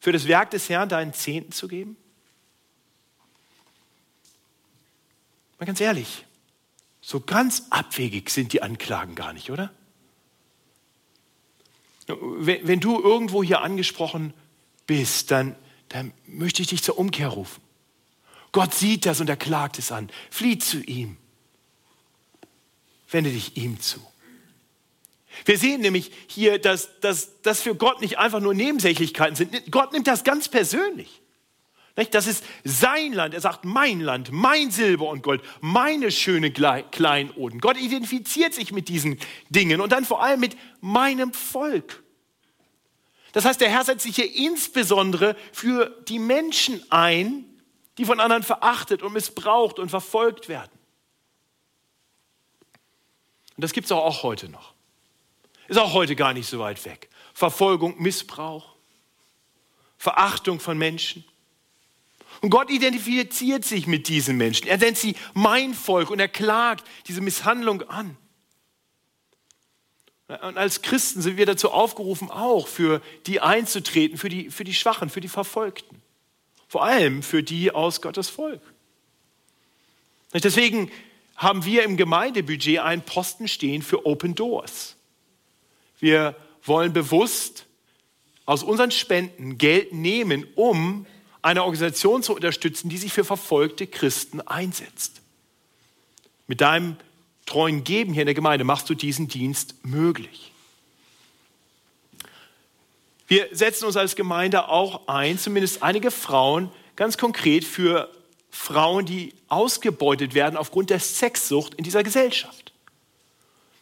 für 0.00 0.10
das 0.10 0.26
Werk 0.26 0.50
des 0.50 0.68
Herrn 0.68 0.88
deinen 0.88 1.12
Zehnten 1.12 1.52
zu 1.52 1.68
geben? 1.68 1.96
Mal 5.60 5.66
ganz 5.66 5.80
ehrlich, 5.80 6.24
so 7.00 7.20
ganz 7.20 7.66
abwegig 7.70 8.30
sind 8.30 8.52
die 8.52 8.60
Anklagen 8.60 9.14
gar 9.14 9.32
nicht, 9.32 9.50
oder? 9.52 9.72
Wenn, 12.08 12.66
wenn 12.66 12.80
du 12.80 13.00
irgendwo 13.00 13.44
hier 13.44 13.60
angesprochen 13.60 14.34
bist, 14.88 15.30
dann, 15.30 15.54
dann 15.88 16.12
möchte 16.26 16.60
ich 16.62 16.68
dich 16.68 16.82
zur 16.82 16.98
Umkehr 16.98 17.28
rufen. 17.28 17.62
Gott 18.50 18.74
sieht 18.74 19.06
das 19.06 19.20
und 19.20 19.28
er 19.28 19.36
klagt 19.36 19.78
es 19.78 19.92
an. 19.92 20.10
Flieh 20.30 20.58
zu 20.58 20.82
ihm. 20.82 21.18
Wende 23.16 23.30
dich 23.30 23.56
ihm 23.56 23.80
zu. 23.80 23.98
Wir 25.46 25.56
sehen 25.56 25.80
nämlich 25.80 26.12
hier, 26.26 26.58
dass 26.58 26.90
das 27.00 27.62
für 27.62 27.74
Gott 27.74 28.02
nicht 28.02 28.18
einfach 28.18 28.40
nur 28.40 28.52
Nebensächlichkeiten 28.52 29.34
sind. 29.34 29.70
Gott 29.70 29.94
nimmt 29.94 30.06
das 30.06 30.22
ganz 30.22 30.48
persönlich. 30.48 31.22
Das 32.10 32.26
ist 32.26 32.44
sein 32.62 33.14
Land. 33.14 33.32
Er 33.32 33.40
sagt, 33.40 33.64
mein 33.64 34.00
Land, 34.00 34.32
mein 34.32 34.70
Silber 34.70 35.08
und 35.08 35.22
Gold, 35.22 35.40
meine 35.62 36.10
schöne 36.10 36.50
Kleinoden. 36.50 37.58
Gott 37.60 37.78
identifiziert 37.78 38.52
sich 38.52 38.70
mit 38.70 38.90
diesen 38.90 39.18
Dingen 39.48 39.80
und 39.80 39.92
dann 39.92 40.04
vor 40.04 40.22
allem 40.22 40.40
mit 40.40 40.54
meinem 40.82 41.32
Volk. 41.32 42.02
Das 43.32 43.46
heißt, 43.46 43.62
der 43.62 43.70
Herr 43.70 43.84
setzt 43.84 44.02
sich 44.02 44.16
hier 44.16 44.30
insbesondere 44.34 45.36
für 45.52 45.86
die 46.08 46.18
Menschen 46.18 46.82
ein, 46.90 47.46
die 47.96 48.04
von 48.04 48.20
anderen 48.20 48.42
verachtet 48.42 49.02
und 49.02 49.14
missbraucht 49.14 49.78
und 49.78 49.88
verfolgt 49.88 50.50
werden. 50.50 50.75
Und 53.56 53.64
das 53.64 53.72
gibt 53.72 53.86
es 53.86 53.92
auch 53.92 54.22
heute 54.22 54.48
noch. 54.48 54.74
Ist 55.68 55.78
auch 55.78 55.92
heute 55.94 56.14
gar 56.14 56.32
nicht 56.32 56.48
so 56.48 56.58
weit 56.58 56.84
weg. 56.84 57.08
Verfolgung, 57.34 58.00
Missbrauch, 58.00 58.74
Verachtung 59.98 60.60
von 60.60 60.78
Menschen. 60.78 61.24
Und 62.42 62.50
Gott 62.50 62.70
identifiziert 62.70 63.64
sich 63.64 63.86
mit 63.86 64.08
diesen 64.08 64.36
Menschen. 64.36 64.68
Er 64.68 64.76
nennt 64.76 64.98
sie 64.98 65.16
mein 65.32 65.74
Volk 65.74 66.10
und 66.10 66.20
er 66.20 66.28
klagt 66.28 66.86
diese 67.08 67.20
Misshandlung 67.20 67.82
an. 67.82 68.16
Und 70.28 70.58
als 70.58 70.82
Christen 70.82 71.22
sind 71.22 71.36
wir 71.36 71.46
dazu 71.46 71.70
aufgerufen, 71.70 72.30
auch 72.30 72.66
für 72.66 73.00
die 73.26 73.40
einzutreten, 73.40 74.18
für 74.18 74.28
die, 74.28 74.50
für 74.50 74.64
die 74.64 74.74
Schwachen, 74.74 75.08
für 75.08 75.20
die 75.20 75.28
Verfolgten. 75.28 76.02
Vor 76.68 76.84
allem 76.84 77.22
für 77.22 77.42
die 77.42 77.70
aus 77.70 78.02
Gottes 78.02 78.28
Volk. 78.28 78.60
Deswegen 80.34 80.90
haben 81.36 81.64
wir 81.64 81.84
im 81.84 81.96
Gemeindebudget 81.96 82.78
einen 82.78 83.02
Posten 83.02 83.48
stehen 83.48 83.82
für 83.82 84.06
Open 84.06 84.34
Doors. 84.34 84.96
Wir 85.98 86.36
wollen 86.64 86.92
bewusst 86.92 87.66
aus 88.44 88.62
unseren 88.62 88.90
Spenden 88.90 89.58
Geld 89.58 89.92
nehmen, 89.92 90.46
um 90.54 91.06
eine 91.42 91.62
Organisation 91.62 92.22
zu 92.22 92.34
unterstützen, 92.34 92.88
die 92.88 92.98
sich 92.98 93.12
für 93.12 93.24
verfolgte 93.24 93.86
Christen 93.86 94.40
einsetzt. 94.40 95.20
Mit 96.46 96.60
deinem 96.60 96.96
treuen 97.44 97.84
Geben 97.84 98.12
hier 98.12 98.22
in 98.22 98.26
der 98.26 98.34
Gemeinde 98.34 98.64
machst 98.64 98.88
du 98.90 98.94
diesen 98.94 99.28
Dienst 99.28 99.74
möglich. 99.84 100.52
Wir 103.28 103.48
setzen 103.52 103.86
uns 103.86 103.96
als 103.96 104.14
Gemeinde 104.14 104.68
auch 104.68 105.08
ein, 105.08 105.38
zumindest 105.38 105.82
einige 105.82 106.10
Frauen, 106.10 106.70
ganz 106.94 107.18
konkret 107.18 107.64
für 107.64 108.10
Frauen, 108.56 109.06
die 109.06 109.34
ausgebeutet 109.48 110.34
werden 110.34 110.56
aufgrund 110.56 110.90
der 110.90 111.00
Sexsucht 111.00 111.74
in 111.74 111.84
dieser 111.84 112.02
Gesellschaft. 112.02 112.72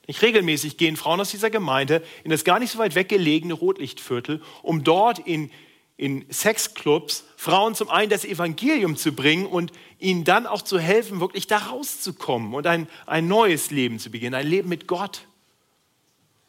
Nicht 0.06 0.20
regelmäßig 0.20 0.76
gehen 0.76 0.96
Frauen 0.96 1.20
aus 1.20 1.30
dieser 1.30 1.48
Gemeinde 1.48 2.02
in 2.24 2.30
das 2.30 2.44
gar 2.44 2.58
nicht 2.58 2.72
so 2.72 2.78
weit 2.78 2.94
weggelegene 2.94 3.54
Rotlichtviertel, 3.54 4.42
um 4.62 4.84
dort 4.84 5.20
in 5.20 5.50
in 5.96 6.24
Sexclubs 6.30 7.24
Frauen 7.36 7.74
zum 7.74 7.88
einen 7.88 8.10
das 8.10 8.24
Evangelium 8.24 8.96
zu 8.96 9.12
bringen 9.12 9.46
und 9.46 9.72
ihnen 10.00 10.24
dann 10.24 10.46
auch 10.46 10.62
zu 10.62 10.78
helfen, 10.78 11.20
wirklich 11.20 11.46
da 11.46 11.58
rauszukommen 11.58 12.52
und 12.54 12.66
ein, 12.66 12.88
ein 13.06 13.28
neues 13.28 13.70
Leben 13.70 13.98
zu 13.98 14.10
beginnen, 14.10 14.34
ein 14.34 14.46
Leben 14.46 14.68
mit 14.68 14.88
Gott 14.88 15.26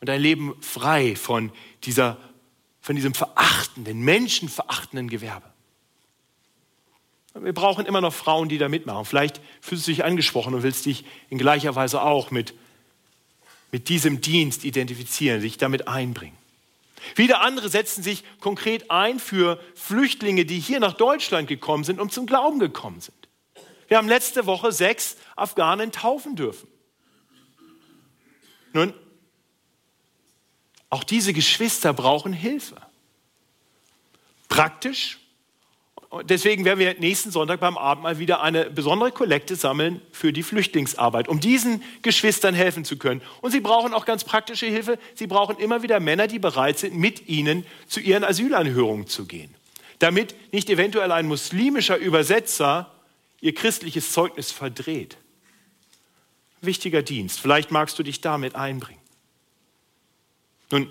und 0.01 0.09
ein 0.09 0.19
Leben 0.19 0.55
frei 0.61 1.15
von, 1.15 1.51
dieser, 1.83 2.17
von 2.81 2.95
diesem 2.95 3.13
verachtenden, 3.13 4.01
menschenverachtenden 4.01 5.09
Gewerbe. 5.09 5.54
Wir 7.37 7.53
brauchen 7.53 7.85
immer 7.85 7.99
noch 7.99 8.13
Frauen, 8.13 8.47
die 8.47 8.57
da 8.57 8.69
mitmachen. 8.69 9.03
Vielleicht 9.03 9.41
fühlst 9.59 9.87
du 9.87 9.91
dich 9.91 10.05
angesprochen 10.05 10.53
und 10.53 10.63
willst 10.63 10.85
dich 10.85 11.03
in 11.29 11.37
gleicher 11.37 11.75
Weise 11.75 12.01
auch 12.01 12.31
mit, 12.31 12.53
mit 13.71 13.89
diesem 13.89 14.21
Dienst 14.21 14.63
identifizieren, 14.63 15.41
dich 15.41 15.57
damit 15.57 15.87
einbringen. 15.89 16.37
Wieder 17.15 17.41
andere 17.41 17.67
setzen 17.69 18.03
sich 18.03 18.23
konkret 18.39 18.89
ein 18.89 19.19
für 19.19 19.59
Flüchtlinge, 19.75 20.45
die 20.45 20.59
hier 20.59 20.79
nach 20.79 20.93
Deutschland 20.93 21.49
gekommen 21.49 21.83
sind 21.83 21.99
und 21.99 22.13
zum 22.13 22.25
Glauben 22.25 22.57
gekommen 22.57 23.01
sind. 23.01 23.15
Wir 23.89 23.97
haben 23.97 24.07
letzte 24.07 24.45
Woche 24.45 24.71
sechs 24.71 25.17
Afghanen 25.35 25.91
taufen 25.91 26.35
dürfen. 26.35 26.67
Nun, 28.73 28.93
auch 30.89 31.03
diese 31.03 31.33
Geschwister 31.33 31.93
brauchen 31.93 32.31
Hilfe. 32.31 32.77
Praktisch. 34.47 35.19
Deswegen 36.23 36.65
werden 36.65 36.79
wir 36.79 36.93
nächsten 36.99 37.31
Sonntag 37.31 37.59
beim 37.59 37.77
Abendmahl 37.77 38.19
wieder 38.19 38.41
eine 38.41 38.69
besondere 38.69 39.11
Kollekte 39.11 39.55
sammeln 39.55 40.01
für 40.11 40.31
die 40.31 40.43
Flüchtlingsarbeit, 40.43 41.27
um 41.27 41.39
diesen 41.39 41.83
Geschwistern 42.01 42.55
helfen 42.55 42.85
zu 42.85 42.97
können. 42.97 43.21
Und 43.41 43.51
sie 43.51 43.59
brauchen 43.59 43.93
auch 43.93 44.05
ganz 44.05 44.23
praktische 44.23 44.65
Hilfe. 44.67 44.97
Sie 45.15 45.27
brauchen 45.27 45.57
immer 45.57 45.83
wieder 45.83 45.99
Männer, 45.99 46.27
die 46.27 46.39
bereit 46.39 46.79
sind, 46.79 46.95
mit 46.95 47.27
ihnen 47.27 47.65
zu 47.87 47.99
ihren 47.99 48.23
Asylanhörungen 48.23 49.07
zu 49.07 49.25
gehen. 49.25 49.53
Damit 49.99 50.35
nicht 50.53 50.69
eventuell 50.69 51.11
ein 51.11 51.27
muslimischer 51.27 51.97
Übersetzer 51.97 52.91
ihr 53.41 53.53
christliches 53.53 54.11
Zeugnis 54.11 54.51
verdreht. 54.51 55.17
Wichtiger 56.61 57.01
Dienst. 57.01 57.39
Vielleicht 57.39 57.71
magst 57.71 57.97
du 57.99 58.03
dich 58.03 58.21
damit 58.21 58.55
einbringen. 58.55 59.01
Nun, 60.71 60.89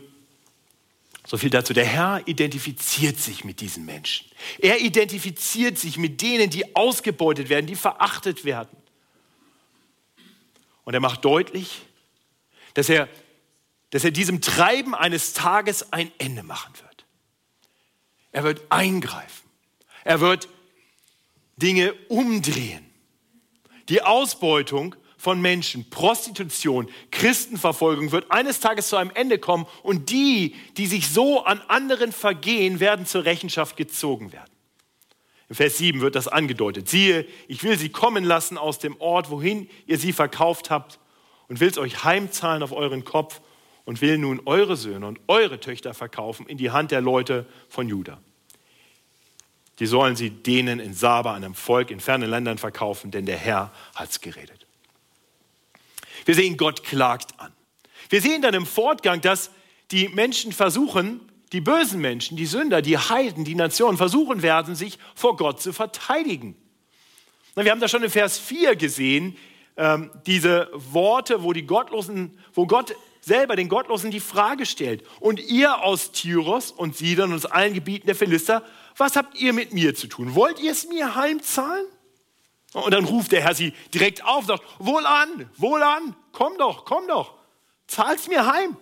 so 1.26 1.37
viel 1.38 1.50
dazu. 1.50 1.73
Der 1.73 1.87
Herr 1.87 2.26
identifiziert 2.26 3.19
sich 3.19 3.45
mit 3.45 3.61
diesen 3.61 3.85
Menschen. 3.85 4.26
Er 4.59 4.81
identifiziert 4.81 5.78
sich 5.78 5.97
mit 5.97 6.21
denen, 6.21 6.50
die 6.50 6.76
ausgebeutet 6.76 7.49
werden, 7.49 7.66
die 7.66 7.76
verachtet 7.76 8.45
werden. 8.45 8.76
Und 10.85 10.95
er 10.95 11.00
macht 11.00 11.25
deutlich, 11.25 11.83
dass 12.75 12.88
er, 12.88 13.09
dass 13.90 14.04
er 14.04 14.11
diesem 14.11 14.40
Treiben 14.40 14.95
eines 14.95 15.33
Tages 15.33 15.93
ein 15.93 16.12
Ende 16.19 16.43
machen 16.43 16.75
wird. 16.83 17.07
Er 18.33 18.45
wird 18.45 18.62
eingreifen. 18.71 19.49
Er 20.02 20.21
wird 20.21 20.49
Dinge 21.57 21.95
umdrehen. 22.09 22.85
Die 23.88 24.02
Ausbeutung 24.02 24.97
von 25.25 25.40
Menschen, 25.40 25.88
Prostitution, 25.88 26.87
Christenverfolgung 27.11 28.12
wird 28.12 28.31
eines 28.31 28.61
Tages 28.61 28.88
zu 28.88 28.97
einem 28.97 29.11
Ende 29.14 29.38
kommen 29.38 29.64
und 29.83 30.11
die, 30.11 30.54
die 30.76 30.87
sich 30.87 31.09
so 31.09 31.43
an 31.43 31.62
anderen 31.66 32.12
vergehen, 32.12 32.78
werden 32.78 33.07
zur 33.07 33.25
Rechenschaft 33.25 33.78
gezogen 33.78 34.33
werden. 34.35 34.52
In 35.49 35.54
Vers 35.54 35.78
7 35.78 36.02
wird 36.02 36.14
das 36.14 36.28
angedeutet. 36.28 36.90
Siehe, 36.90 37.26
ich 37.49 37.64
will 37.64 37.78
sie 37.78 37.88
kommen 37.88 38.23
lassen 38.23 38.59
aus 38.59 38.78
dem 38.78 39.00
Ort, 39.00 39.31
wohin 39.31 39.71
ihr 39.87 39.97
sie 39.97 40.12
verkauft 40.12 40.69
habt 40.69 41.00
und 41.49 41.59
will 41.59 41.71
es 41.71 41.78
euch 41.78 42.04
heimzahlen 42.04 42.62
auf 42.62 42.73
euren 42.73 43.04
Kopf 43.04 43.40
und 43.87 44.02
will 44.02 44.19
nun 44.19 44.43
eure 44.45 44.76
Söhne 44.76 45.07
und 45.07 45.21
eure 45.26 45.59
Töchter 45.59 45.95
verkaufen 45.95 46.47
in 46.47 46.59
die 46.59 46.71
Hand 46.71 46.90
der 46.90 47.00
Leute 47.00 47.47
von 47.71 47.88
Juda. 47.88 48.21
Die 49.78 49.87
sollen 49.87 50.16
sie 50.16 50.28
denen 50.28 50.81
in 50.81 50.93
Saba, 50.93 51.33
einem 51.33 51.54
Volk 51.54 51.90
in 51.90 52.00
fernen 52.00 52.28
Ländern 52.28 52.59
verkaufen, 52.59 53.11
denn 53.11 53.25
der 53.25 53.38
Herr 53.38 53.73
hat's 53.95 54.21
geredet. 54.21 54.63
Wir 56.25 56.35
sehen, 56.35 56.57
Gott 56.57 56.85
klagt 56.85 57.38
an. 57.38 57.52
Wir 58.09 58.21
sehen 58.21 58.43
dann 58.43 58.54
im 58.54 58.66
Fortgang, 58.66 59.21
dass 59.21 59.50
die 59.90 60.09
Menschen 60.09 60.52
versuchen, 60.52 61.21
die 61.52 61.61
bösen 61.61 62.00
Menschen, 62.00 62.37
die 62.37 62.47
Sünder, 62.47 62.83
die 62.83 62.99
Heiden, 62.99 63.45
die 63.45 63.54
Nationen 63.54 63.97
versuchen 63.97 64.43
werden, 64.43 64.75
sich 64.75 64.99
vor 65.14 65.37
Gott 65.37 65.61
zu 65.61 65.73
verteidigen. 65.73 66.57
Wir 67.54 67.71
haben 67.71 67.81
das 67.81 67.90
schon 67.90 68.02
in 68.02 68.11
Vers 68.11 68.38
4 68.38 68.75
gesehen, 68.75 69.37
ähm, 69.76 70.11
diese 70.26 70.69
Worte, 70.73 71.43
wo 71.43 71.52
die 71.52 71.66
Gottlosen, 71.66 72.38
wo 72.52 72.66
Gott 72.66 72.95
selber 73.21 73.57
den 73.57 73.69
Gottlosen 73.69 74.11
die 74.11 74.21
Frage 74.21 74.66
stellt. 74.66 75.04
Und 75.21 75.41
ihr 75.41 75.82
aus 75.82 76.13
Tyros 76.13 76.71
und 76.71 76.97
Sidon 76.97 77.30
und 77.30 77.37
aus 77.37 77.47
allen 77.47 77.75
Gebieten 77.75 78.06
der 78.06 78.17
Philister, 78.17 78.65
was 78.97 79.17
habt 79.17 79.37
ihr 79.37 79.52
mit 79.52 79.73
mir 79.73 79.95
zu 79.95 80.06
tun? 80.06 80.34
Wollt 80.34 80.60
ihr 80.60 80.73
es 80.73 80.89
mir 80.89 81.15
heimzahlen? 81.15 81.87
Und 82.75 82.91
dann 82.91 83.04
ruft 83.04 83.30
der 83.32 83.41
Herr 83.41 83.54
sie 83.54 83.73
direkt 83.95 84.25
auf 84.25 84.41
und 84.41 84.47
sagt, 84.47 84.65
wohlan, 84.80 85.49
wohlan, 85.56 86.17
komm 86.32 86.58
doch, 86.58 86.84
komm 86.84 87.06
doch, 87.06 87.34
zahl's 87.87 88.26
mir 88.26 88.47
heim. 88.47 88.76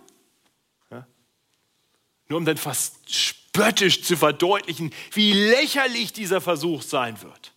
Ja? 0.89 1.05
Nur 2.27 2.39
um 2.39 2.45
dann 2.45 2.57
fast 2.57 3.13
spöttisch 3.13 4.01
zu 4.01 4.17
verdeutlichen, 4.17 4.91
wie 5.11 5.31
lächerlich 5.31 6.11
dieser 6.11 6.41
Versuch 6.41 6.81
sein 6.81 7.21
wird. 7.21 7.53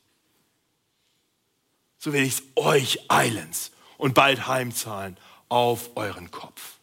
So 1.96 2.12
will 2.12 2.22
ich 2.22 2.34
es 2.34 2.42
euch 2.54 3.10
eilends 3.10 3.72
und 3.96 4.12
bald 4.12 4.46
heimzahlen 4.46 5.16
auf 5.48 5.96
euren 5.96 6.30
Kopf. 6.30 6.74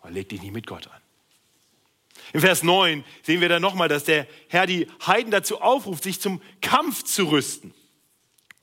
Aber 0.00 0.10
leg 0.10 0.28
dich 0.28 0.42
nicht 0.42 0.52
mit 0.52 0.66
Gott 0.66 0.88
an. 0.88 1.00
Im 2.32 2.40
Vers 2.40 2.64
9 2.64 3.04
sehen 3.22 3.40
wir 3.40 3.48
dann 3.48 3.62
nochmal, 3.62 3.88
dass 3.88 4.02
der 4.02 4.26
Herr 4.48 4.66
die 4.66 4.88
Heiden 5.06 5.30
dazu 5.30 5.60
aufruft, 5.60 6.02
sich 6.02 6.20
zum 6.20 6.42
Kampf 6.60 7.04
zu 7.04 7.30
rüsten. 7.30 7.72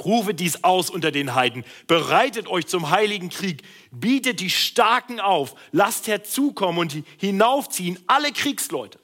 Rufe 0.04 0.34
dies 0.34 0.64
aus 0.64 0.90
unter 0.90 1.12
den 1.12 1.36
Heiden. 1.36 1.64
Bereitet 1.88 2.48
euch 2.48 2.68
zum 2.68 2.90
heiligen 2.90 3.30
Krieg. 3.30 3.64
Bietet 3.92 4.40
die 4.40 4.50
Starken 4.50 5.20
auf. 5.20 5.56
Lasst 5.72 6.08
herzukommen 6.08 6.80
und 6.80 7.04
hinaufziehen 7.18 8.00
alle 8.08 8.32
Kriegsleute. 8.32 9.00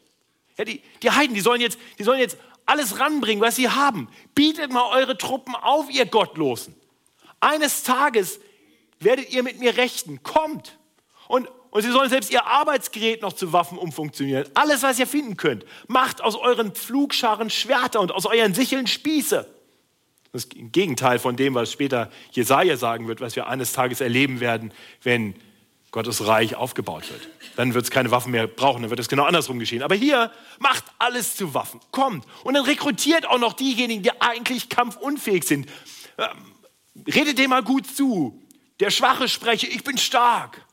Ja, 0.57 0.65
die, 0.65 0.81
die 1.01 1.11
Heiden, 1.11 1.33
die 1.33 1.41
sollen, 1.41 1.61
jetzt, 1.61 1.79
die 1.97 2.03
sollen 2.03 2.19
jetzt 2.19 2.37
alles 2.65 2.99
ranbringen, 2.99 3.41
was 3.41 3.55
sie 3.55 3.69
haben. 3.69 4.09
Bietet 4.35 4.71
mal 4.71 4.95
eure 4.95 5.17
Truppen 5.17 5.55
auf, 5.55 5.89
ihr 5.89 6.05
Gottlosen. 6.05 6.75
Eines 7.39 7.83
Tages 7.83 8.39
werdet 8.99 9.31
ihr 9.31 9.43
mit 9.43 9.59
mir 9.59 9.77
rechten. 9.77 10.21
Kommt. 10.23 10.77
Und, 11.27 11.49
und 11.71 11.81
sie 11.81 11.91
sollen 11.91 12.09
selbst 12.09 12.31
ihr 12.31 12.45
Arbeitsgerät 12.45 13.21
noch 13.21 13.33
zu 13.33 13.53
Waffen 13.53 13.77
umfunktionieren. 13.77 14.49
Alles, 14.53 14.83
was 14.83 14.99
ihr 14.99 15.07
finden 15.07 15.37
könnt. 15.37 15.65
Macht 15.87 16.21
aus 16.21 16.35
euren 16.35 16.73
Pflugscharen 16.73 17.49
Schwerter 17.49 18.01
und 18.01 18.11
aus 18.11 18.25
euren 18.25 18.53
Sicheln 18.53 18.87
Spieße. 18.87 19.60
Das 20.31 20.45
ist 20.45 20.53
im 20.53 20.71
Gegenteil 20.71 21.19
von 21.19 21.35
dem, 21.35 21.55
was 21.55 21.71
später 21.71 22.09
Jesaja 22.31 22.77
sagen 22.77 23.07
wird, 23.07 23.19
was 23.19 23.35
wir 23.35 23.47
eines 23.47 23.73
Tages 23.73 23.99
erleben 23.99 24.39
werden, 24.39 24.73
wenn 25.03 25.35
Gottes 25.91 26.25
Reich 26.25 26.55
aufgebaut 26.55 27.09
wird. 27.11 27.27
Dann 27.57 27.73
wird 27.73 27.83
es 27.83 27.91
keine 27.91 28.11
Waffen 28.11 28.31
mehr 28.31 28.47
brauchen, 28.47 28.81
dann 28.81 28.89
wird 28.89 28.99
es 29.01 29.09
genau 29.09 29.25
andersrum 29.25 29.59
geschehen. 29.59 29.83
Aber 29.83 29.95
hier 29.95 30.31
macht 30.59 30.85
alles 30.99 31.35
zu 31.35 31.53
Waffen, 31.53 31.81
kommt 31.91 32.25
und 32.45 32.53
dann 32.53 32.63
rekrutiert 32.63 33.27
auch 33.27 33.39
noch 33.39 33.53
diejenigen, 33.53 34.03
die 34.03 34.21
eigentlich 34.21 34.69
kampfunfähig 34.69 35.43
sind. 35.43 35.69
Ähm, 36.17 36.27
redet 37.13 37.37
dem 37.37 37.49
mal 37.49 37.63
gut 37.63 37.85
zu. 37.85 38.41
Der 38.79 38.89
Schwache 38.89 39.27
spreche, 39.27 39.67
ich 39.67 39.83
bin 39.83 39.97
stark. 39.97 40.65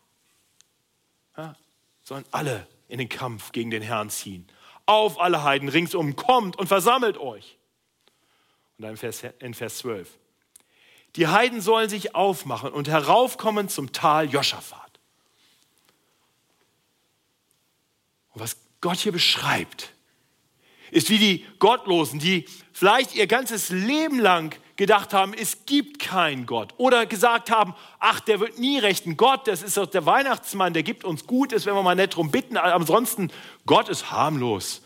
Ja, 1.37 1.57
sollen 2.05 2.25
alle 2.31 2.69
in 2.87 2.99
den 2.99 3.09
Kampf 3.09 3.51
gegen 3.51 3.71
den 3.71 3.83
Herrn 3.83 4.11
ziehen. 4.11 4.47
Auf 4.87 5.21
alle 5.21 5.43
Heiden 5.43 5.69
ringsum, 5.69 6.15
kommt 6.15 6.57
und 6.57 6.69
versammelt 6.69 7.19
euch. 7.19 7.58
Und 8.79 8.85
dann 8.85 8.93
in 8.93 8.97
Vers, 8.97 9.23
in 9.41 9.55
Vers 9.55 9.79
12. 9.79 10.09
Die 11.17 11.27
Heiden 11.27 11.61
sollen 11.61 11.89
sich 11.89 12.15
aufmachen 12.15 12.71
und 12.71 12.89
heraufkommen 12.89 13.69
zum 13.69 13.93
Tal 13.93 14.31
Joschafat. 14.31 15.01
Und 18.35 18.43
was 18.43 18.57
Gott 18.81 18.99
hier 18.99 19.11
beschreibt, 19.11 19.93
ist 20.93 21.11
wie 21.11 21.19
die 21.19 21.45
Gottlosen, 21.59 22.21
die 22.21 22.45
vielleicht 22.73 23.17
ihr 23.17 23.27
ganzes 23.27 23.71
Leben 23.71 24.21
lang 24.21 24.57
gedacht 24.77 25.13
haben, 25.13 25.35
es 25.35 25.67
gibt 25.67 25.99
keinen 25.99 26.47
Gott. 26.47 26.73
Oder 26.77 27.05
gesagt 27.05 27.51
haben, 27.51 27.75
ach, 27.99 28.21
der 28.21 28.39
wird 28.39 28.61
nie 28.61 28.79
rechten. 28.79 29.17
Gott, 29.17 29.49
das 29.49 29.65
ist 29.65 29.77
doch 29.77 29.87
der 29.87 30.07
Weihnachtsmann, 30.07 30.73
der 30.73 30.85
gibt 30.85 31.05
uns 31.05 31.27
Gutes, 31.27 31.67
wenn 31.67 31.75
wir 31.75 31.83
mal 31.83 31.97
nett 31.97 32.15
drum 32.15 32.31
bitten. 32.31 32.57
Ansonsten, 32.57 33.33
Gott 33.67 33.89
ist 33.89 34.13
harmlos 34.13 34.83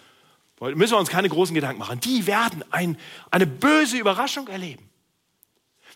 müssen 0.71 0.93
wir 0.93 0.99
uns 0.99 1.09
keine 1.09 1.29
großen 1.29 1.55
Gedanken 1.55 1.81
machen. 1.81 2.01
Die 2.01 2.27
werden 2.27 2.65
ein, 2.71 2.97
eine 3.31 3.47
böse 3.47 3.99
Überraschung 3.99 4.49
erleben. 4.49 4.89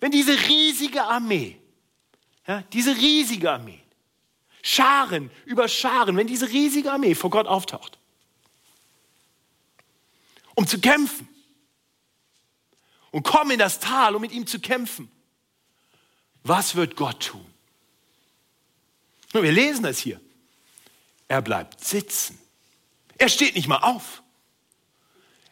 Wenn 0.00 0.10
diese 0.10 0.32
riesige 0.48 1.04
Armee, 1.04 1.56
ja, 2.46 2.62
diese 2.72 2.96
riesige 2.96 3.50
Armee, 3.50 3.80
Scharen 4.62 5.30
über 5.44 5.68
Scharen, 5.68 6.16
wenn 6.16 6.26
diese 6.26 6.48
riesige 6.48 6.90
Armee 6.90 7.14
vor 7.14 7.30
Gott 7.30 7.46
auftaucht, 7.46 7.98
um 10.54 10.66
zu 10.66 10.80
kämpfen 10.80 11.28
und 13.12 13.22
kommen 13.22 13.52
in 13.52 13.58
das 13.58 13.78
Tal, 13.78 14.16
um 14.16 14.20
mit 14.20 14.32
ihm 14.32 14.46
zu 14.46 14.58
kämpfen, 14.58 15.10
was 16.42 16.74
wird 16.74 16.96
Gott 16.96 17.26
tun? 17.26 17.46
Nun, 19.32 19.42
wir 19.42 19.52
lesen 19.52 19.82
das 19.82 19.98
hier. 19.98 20.20
Er 21.28 21.42
bleibt 21.42 21.84
sitzen. 21.84 22.38
Er 23.18 23.28
steht 23.28 23.54
nicht 23.54 23.68
mal 23.68 23.78
auf. 23.78 24.22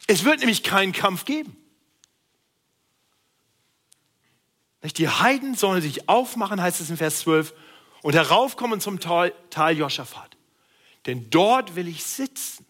Es 0.07 0.23
wird 0.23 0.39
nämlich 0.39 0.63
keinen 0.63 0.91
Kampf 0.91 1.25
geben. 1.25 1.57
Die 4.97 5.09
Heiden 5.09 5.55
sollen 5.55 5.81
sich 5.81 6.07
aufmachen, 6.07 6.61
heißt 6.61 6.79
es 6.79 6.89
in 6.89 6.97
Vers 6.97 7.19
12, 7.21 7.53
und 8.03 8.13
heraufkommen 8.13 8.79
zum 8.79 8.99
Tal, 8.99 9.33
Joschafat. 9.71 10.37
Denn 11.07 11.29
dort 11.31 11.75
will 11.75 11.87
ich 11.87 12.03
sitzen 12.03 12.65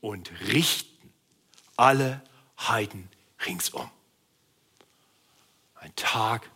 und 0.00 0.30
richten 0.48 1.12
alle 1.76 2.22
Heiden 2.56 3.08
ringsum. 3.44 3.90
Ein 5.74 5.94
Tag 5.96 6.48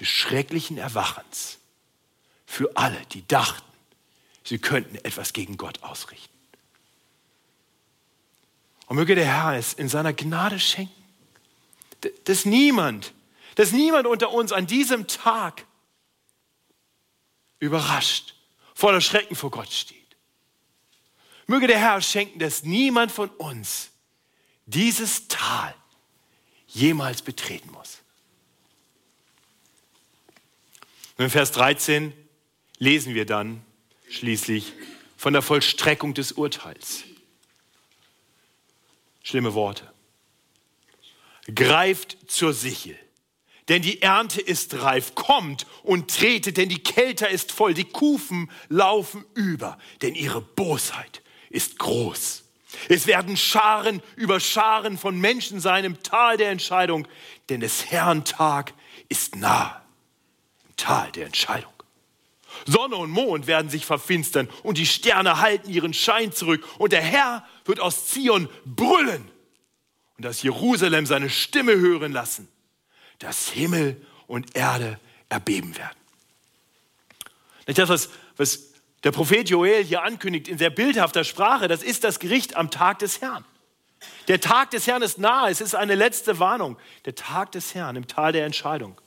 des 0.00 0.08
schrecklichen 0.08 0.78
Erwachens 0.78 1.58
für 2.46 2.76
alle, 2.76 2.98
die 3.12 3.26
dachten, 3.28 3.70
sie 4.42 4.58
könnten 4.58 4.96
etwas 4.96 5.34
gegen 5.34 5.58
Gott 5.58 5.82
ausrichten. 5.82 6.37
Und 8.88 8.96
möge 8.96 9.14
der 9.14 9.26
Herr 9.26 9.56
es 9.56 9.74
in 9.74 9.88
seiner 9.88 10.12
Gnade 10.12 10.58
schenken, 10.58 11.04
dass 12.24 12.44
niemand, 12.44 13.12
dass 13.54 13.72
niemand 13.72 14.06
unter 14.06 14.32
uns 14.32 14.50
an 14.50 14.66
diesem 14.66 15.06
Tag 15.06 15.66
überrascht, 17.60 18.34
voller 18.74 19.00
Schrecken 19.00 19.36
vor 19.36 19.50
Gott 19.50 19.70
steht. 19.70 19.98
Möge 21.46 21.66
der 21.66 21.78
Herr 21.78 22.00
schenken, 22.00 22.38
dass 22.38 22.62
niemand 22.62 23.12
von 23.12 23.28
uns 23.30 23.90
dieses 24.66 25.28
Tal 25.28 25.74
jemals 26.66 27.22
betreten 27.22 27.70
muss. 27.70 27.98
Und 31.16 31.24
in 31.24 31.30
Vers 31.30 31.52
13 31.52 32.12
lesen 32.78 33.14
wir 33.14 33.26
dann 33.26 33.62
schließlich 34.08 34.72
von 35.16 35.32
der 35.32 35.42
Vollstreckung 35.42 36.14
des 36.14 36.32
Urteils. 36.32 37.04
Schlimme 39.28 39.52
Worte. 39.52 39.92
Greift 41.54 42.16
zur 42.28 42.54
Sichel, 42.54 42.98
denn 43.68 43.82
die 43.82 44.00
Ernte 44.00 44.40
ist 44.40 44.80
reif. 44.80 45.14
Kommt 45.14 45.66
und 45.82 46.08
tretet, 46.16 46.56
denn 46.56 46.70
die 46.70 46.82
Kälte 46.82 47.26
ist 47.26 47.52
voll. 47.52 47.74
Die 47.74 47.84
Kufen 47.84 48.50
laufen 48.70 49.26
über, 49.34 49.76
denn 50.00 50.14
ihre 50.14 50.40
Bosheit 50.40 51.20
ist 51.50 51.78
groß. 51.78 52.44
Es 52.88 53.06
werden 53.06 53.36
Scharen 53.36 54.00
über 54.16 54.40
Scharen 54.40 54.96
von 54.96 55.20
Menschen 55.20 55.60
sein 55.60 55.84
im 55.84 56.02
Tal 56.02 56.38
der 56.38 56.48
Entscheidung, 56.48 57.06
denn 57.50 57.60
des 57.60 57.90
Herrn 57.90 58.24
Tag 58.24 58.72
ist 59.10 59.36
nah. 59.36 59.82
Im 60.66 60.76
Tal 60.76 61.12
der 61.12 61.26
Entscheidung. 61.26 61.74
Sonne 62.66 62.96
und 62.96 63.10
Mond 63.10 63.46
werden 63.46 63.70
sich 63.70 63.84
verfinstern 63.84 64.48
und 64.62 64.78
die 64.78 64.86
Sterne 64.86 65.40
halten 65.40 65.70
ihren 65.70 65.92
Schein 65.92 66.32
zurück 66.32 66.66
und 66.78 66.92
der 66.92 67.02
Herr 67.02 67.46
wird 67.68 67.80
aus 67.80 68.08
Zion 68.08 68.48
brüllen 68.64 69.30
und 70.16 70.24
das 70.24 70.42
Jerusalem 70.42 71.06
seine 71.06 71.30
Stimme 71.30 71.76
hören 71.76 72.12
lassen, 72.12 72.48
dass 73.18 73.48
Himmel 73.48 74.04
und 74.26 74.56
Erde 74.56 74.98
erbeben 75.28 75.76
werden. 75.76 75.96
Das, 77.66 77.88
was, 77.88 78.08
was 78.36 78.72
der 79.04 79.12
Prophet 79.12 79.48
Joel 79.48 79.84
hier 79.84 80.02
ankündigt 80.02 80.48
in 80.48 80.58
sehr 80.58 80.70
bildhafter 80.70 81.22
Sprache, 81.22 81.68
das 81.68 81.82
ist 81.82 82.02
das 82.04 82.18
Gericht 82.18 82.56
am 82.56 82.70
Tag 82.70 82.98
des 83.00 83.20
Herrn. 83.20 83.44
Der 84.28 84.40
Tag 84.40 84.70
des 84.70 84.86
Herrn 84.86 85.02
ist 85.02 85.18
nahe, 85.18 85.50
es 85.50 85.60
ist 85.60 85.74
eine 85.74 85.94
letzte 85.94 86.38
Warnung. 86.38 86.78
Der 87.04 87.14
Tag 87.14 87.52
des 87.52 87.74
Herrn 87.74 87.96
im 87.96 88.06
Tal 88.06 88.32
der 88.32 88.46
Entscheidung 88.46 88.98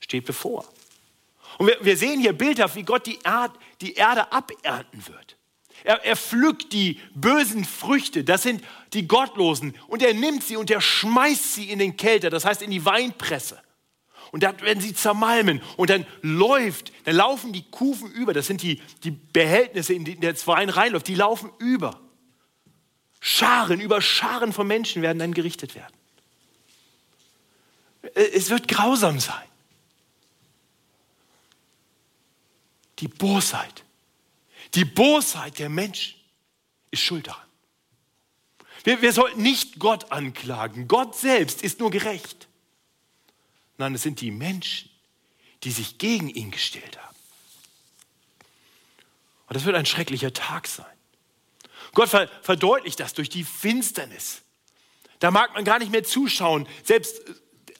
steht 0.00 0.26
bevor. 0.26 0.64
Und 1.58 1.68
wir, 1.68 1.78
wir 1.80 1.96
sehen 1.96 2.20
hier 2.20 2.32
bildhaft, 2.32 2.76
wie 2.76 2.82
Gott 2.82 3.06
die, 3.06 3.18
Erd, 3.22 3.52
die 3.80 3.94
Erde 3.94 4.30
abernten 4.32 5.06
wird. 5.06 5.36
Er, 5.84 6.04
er 6.04 6.16
pflückt 6.16 6.72
die 6.72 7.00
bösen 7.14 7.64
Früchte, 7.64 8.24
das 8.24 8.42
sind 8.42 8.62
die 8.92 9.06
Gottlosen, 9.06 9.74
und 9.88 10.02
er 10.02 10.14
nimmt 10.14 10.42
sie 10.42 10.56
und 10.56 10.70
er 10.70 10.80
schmeißt 10.80 11.54
sie 11.54 11.70
in 11.70 11.78
den 11.78 11.96
Kelter, 11.96 12.30
das 12.30 12.44
heißt 12.44 12.62
in 12.62 12.70
die 12.70 12.84
Weinpresse. 12.84 13.60
Und 14.32 14.42
dann 14.42 14.60
werden 14.60 14.80
sie 14.80 14.94
zermalmen 14.94 15.62
und 15.76 15.90
dann 15.90 16.04
läuft, 16.20 16.92
dann 17.04 17.14
laufen 17.14 17.52
die 17.52 17.62
Kufen 17.70 18.10
über, 18.10 18.34
das 18.34 18.46
sind 18.46 18.62
die, 18.62 18.82
die 19.04 19.12
Behältnisse, 19.12 19.94
in 19.94 20.04
die 20.04 20.16
der 20.18 20.34
Wein 20.46 20.68
reinläuft, 20.68 21.08
die 21.08 21.14
laufen 21.14 21.50
über. 21.58 22.00
Scharen, 23.20 23.80
über 23.80 24.02
Scharen 24.02 24.52
von 24.52 24.66
Menschen 24.66 25.02
werden 25.02 25.18
dann 25.18 25.32
gerichtet 25.32 25.74
werden. 25.74 25.94
Es 28.14 28.50
wird 28.50 28.68
grausam 28.68 29.20
sein. 29.20 29.46
Die 32.98 33.08
Bosheit, 33.08 33.85
die 34.74 34.84
Bosheit 34.84 35.58
der 35.58 35.68
Menschen 35.68 36.20
ist 36.90 37.02
schuld 37.02 37.26
daran. 37.26 37.46
Wir, 38.84 39.02
wir 39.02 39.12
sollten 39.12 39.42
nicht 39.42 39.78
Gott 39.78 40.12
anklagen. 40.12 40.86
Gott 40.86 41.16
selbst 41.16 41.62
ist 41.62 41.80
nur 41.80 41.90
gerecht. 41.90 42.46
Nein, 43.78 43.94
es 43.94 44.02
sind 44.02 44.20
die 44.20 44.30
Menschen, 44.30 44.90
die 45.64 45.70
sich 45.70 45.98
gegen 45.98 46.28
ihn 46.28 46.50
gestellt 46.50 46.96
haben. 46.98 47.16
Und 49.48 49.56
das 49.56 49.64
wird 49.64 49.76
ein 49.76 49.86
schrecklicher 49.86 50.32
Tag 50.32 50.66
sein. 50.66 50.86
Gott 51.94 52.10
verdeutlicht 52.42 53.00
das 53.00 53.14
durch 53.14 53.28
die 53.28 53.44
Finsternis. 53.44 54.42
Da 55.18 55.30
mag 55.30 55.54
man 55.54 55.64
gar 55.64 55.78
nicht 55.78 55.90
mehr 55.90 56.04
zuschauen. 56.04 56.68
Selbst 56.84 57.20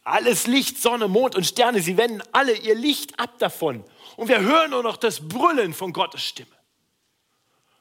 alles 0.05 0.47
Licht, 0.47 0.81
Sonne, 0.81 1.09
Mond 1.09 1.35
und 1.35 1.45
Sterne, 1.45 1.83
sie 1.83 1.97
wenden 1.97 2.23
alle 2.33 2.57
ihr 2.57 2.75
Licht 2.75 3.19
ab 3.19 3.39
davon. 3.39 3.85
Und 4.17 4.29
wir 4.29 4.41
hören 4.41 4.71
nur 4.71 4.83
noch 4.83 4.97
das 4.97 5.29
Brüllen 5.29 5.75
von 5.75 5.93
Gottes 5.93 6.23
Stimme. 6.23 6.56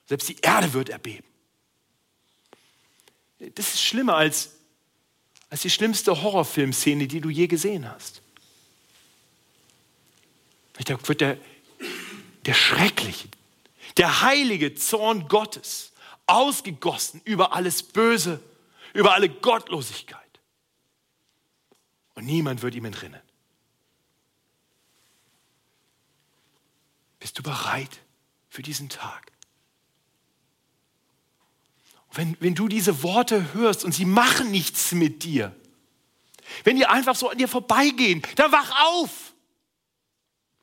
Selbst 0.06 0.30
die 0.30 0.38
Erde 0.42 0.74
wird 0.74 0.90
erbeben. 0.90 1.28
Das 3.40 3.74
ist 3.74 3.82
schlimmer 3.82 4.16
als 4.16 4.56
als 5.50 5.62
die 5.62 5.70
schlimmste 5.70 6.22
Horrorfilmszene, 6.22 7.08
die 7.08 7.22
du 7.22 7.30
je 7.30 7.48
gesehen 7.48 7.90
hast. 7.90 8.22
Da 10.84 11.08
wird 11.08 11.22
der, 11.22 11.38
der 12.46 12.54
schreckliche, 12.54 13.30
der 13.96 14.22
heilige 14.22 14.76
Zorn 14.76 15.28
Gottes 15.28 15.94
ausgegossen 16.28 17.22
über 17.24 17.54
alles 17.54 17.84
Böse, 17.84 18.42
über 18.94 19.14
alle 19.14 19.30
Gottlosigkeit. 19.30 20.20
Und 22.16 22.26
niemand 22.26 22.62
wird 22.62 22.76
ihm 22.76 22.86
entrinnen. 22.86 23.22
Bist 27.20 27.40
du 27.40 27.44
bereit 27.44 28.02
für 28.50 28.62
diesen 28.62 28.90
Tag? 28.90 29.32
Wenn, 32.16 32.38
wenn 32.40 32.56
du 32.56 32.68
diese 32.68 33.04
Worte 33.04 33.54
hörst 33.54 33.84
und 33.86 33.92
sie 33.94 34.06
machen 34.06 34.52
nichts 34.52 34.92
mit 34.94 35.24
dir, 35.24 35.56
wenn 36.64 36.78
die 36.78 36.86
einfach 36.86 37.16
so 37.16 37.30
an 37.30 37.38
dir 37.38 37.48
vorbeigehen, 37.48 38.22
dann 38.36 38.52
wach 38.52 38.72
auf. 38.86 39.34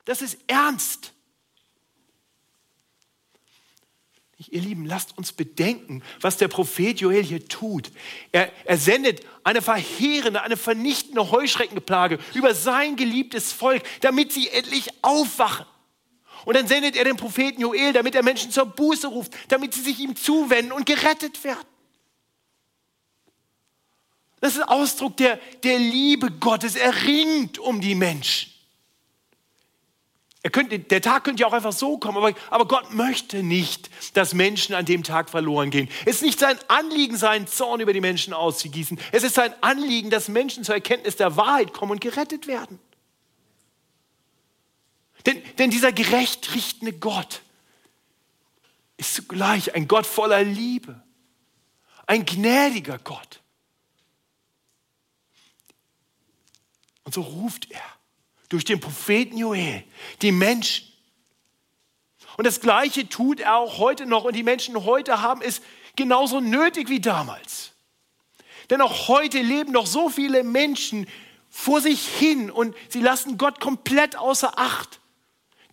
Das 0.05 0.21
ist 0.21 0.37
ernst. 0.47 1.13
Ihr 4.49 4.61
Lieben, 4.61 4.85
lasst 4.85 5.17
uns 5.17 5.31
bedenken, 5.31 6.03
was 6.19 6.37
der 6.37 6.49
Prophet 6.49 6.99
Joel 6.99 7.23
hier 7.23 7.47
tut. 7.47 7.91
Er, 8.31 8.51
er 8.65 8.77
sendet 8.77 9.25
eine 9.43 9.61
verheerende, 9.61 10.41
eine 10.41 10.57
vernichtende 10.57 11.31
Heuschreckenplage 11.31 12.19
über 12.33 12.53
sein 12.53 12.95
geliebtes 12.95 13.53
Volk, 13.53 13.83
damit 14.01 14.33
sie 14.33 14.49
endlich 14.49 14.89
aufwachen. 15.01 15.65
Und 16.45 16.55
dann 16.55 16.67
sendet 16.67 16.95
er 16.95 17.05
den 17.05 17.17
Propheten 17.17 17.61
Joel, 17.61 17.93
damit 17.93 18.15
er 18.15 18.23
Menschen 18.23 18.51
zur 18.51 18.65
Buße 18.65 19.07
ruft, 19.07 19.33
damit 19.49 19.73
sie 19.73 19.81
sich 19.81 19.99
ihm 19.99 20.15
zuwenden 20.15 20.71
und 20.71 20.85
gerettet 20.85 21.43
werden. 21.43 21.67
Das 24.41 24.55
ist 24.55 24.67
Ausdruck 24.67 25.15
der, 25.17 25.39
der 25.63 25.79
Liebe 25.79 26.29
Gottes. 26.29 26.75
Er 26.75 27.05
ringt 27.05 27.59
um 27.59 27.79
die 27.79 27.95
Menschen. 27.95 28.51
Könnte, 30.51 30.77
der 30.77 31.01
Tag 31.01 31.23
könnte 31.23 31.39
ja 31.39 31.47
auch 31.47 31.53
einfach 31.53 31.71
so 31.71 31.97
kommen, 31.97 32.17
aber, 32.17 32.33
aber 32.49 32.67
Gott 32.67 32.93
möchte 32.93 33.41
nicht, 33.41 33.89
dass 34.17 34.33
Menschen 34.33 34.75
an 34.75 34.83
dem 34.83 35.03
Tag 35.03 35.29
verloren 35.29 35.69
gehen. 35.71 35.87
Es 36.05 36.17
ist 36.17 36.23
nicht 36.23 36.39
sein 36.39 36.57
Anliegen, 36.67 37.15
seinen 37.15 37.47
Zorn 37.47 37.79
über 37.79 37.93
die 37.93 38.01
Menschen 38.01 38.33
auszugießen. 38.33 38.99
Es 39.13 39.23
ist 39.23 39.35
sein 39.35 39.53
Anliegen, 39.61 40.09
dass 40.09 40.27
Menschen 40.27 40.65
zur 40.65 40.75
Erkenntnis 40.75 41.15
der 41.15 41.37
Wahrheit 41.37 41.71
kommen 41.71 41.93
und 41.93 42.01
gerettet 42.01 42.45
werden. 42.47 42.79
Denn, 45.25 45.41
denn 45.57 45.69
dieser 45.69 45.91
gerecht 45.91 46.53
richtende 46.53 46.93
Gott 46.93 47.41
ist 48.97 49.15
zugleich 49.15 49.73
ein 49.75 49.87
Gott 49.87 50.05
voller 50.05 50.43
Liebe, 50.43 51.01
ein 52.05 52.25
gnädiger 52.25 52.97
Gott. 52.99 53.41
Und 57.03 57.13
so 57.13 57.21
ruft 57.21 57.69
er 57.71 57.83
durch 58.49 58.65
den 58.65 58.79
Propheten 58.79 59.37
Joel 59.37 59.83
die 60.21 60.31
Menschen. 60.31 60.87
Und 62.37 62.45
das 62.45 62.61
Gleiche 62.61 63.07
tut 63.07 63.39
er 63.39 63.57
auch 63.57 63.77
heute 63.77 64.05
noch. 64.05 64.23
Und 64.23 64.35
die 64.35 64.43
Menschen 64.43 64.83
heute 64.85 65.21
haben 65.21 65.41
es 65.41 65.61
genauso 65.95 66.39
nötig 66.39 66.89
wie 66.89 66.99
damals. 66.99 67.71
Denn 68.69 68.81
auch 68.81 69.07
heute 69.07 69.41
leben 69.41 69.71
noch 69.71 69.85
so 69.85 70.09
viele 70.09 70.43
Menschen 70.43 71.07
vor 71.49 71.81
sich 71.81 72.07
hin 72.07 72.49
und 72.49 72.75
sie 72.89 73.01
lassen 73.01 73.37
Gott 73.37 73.59
komplett 73.59 74.15
außer 74.15 74.57
Acht. 74.57 74.99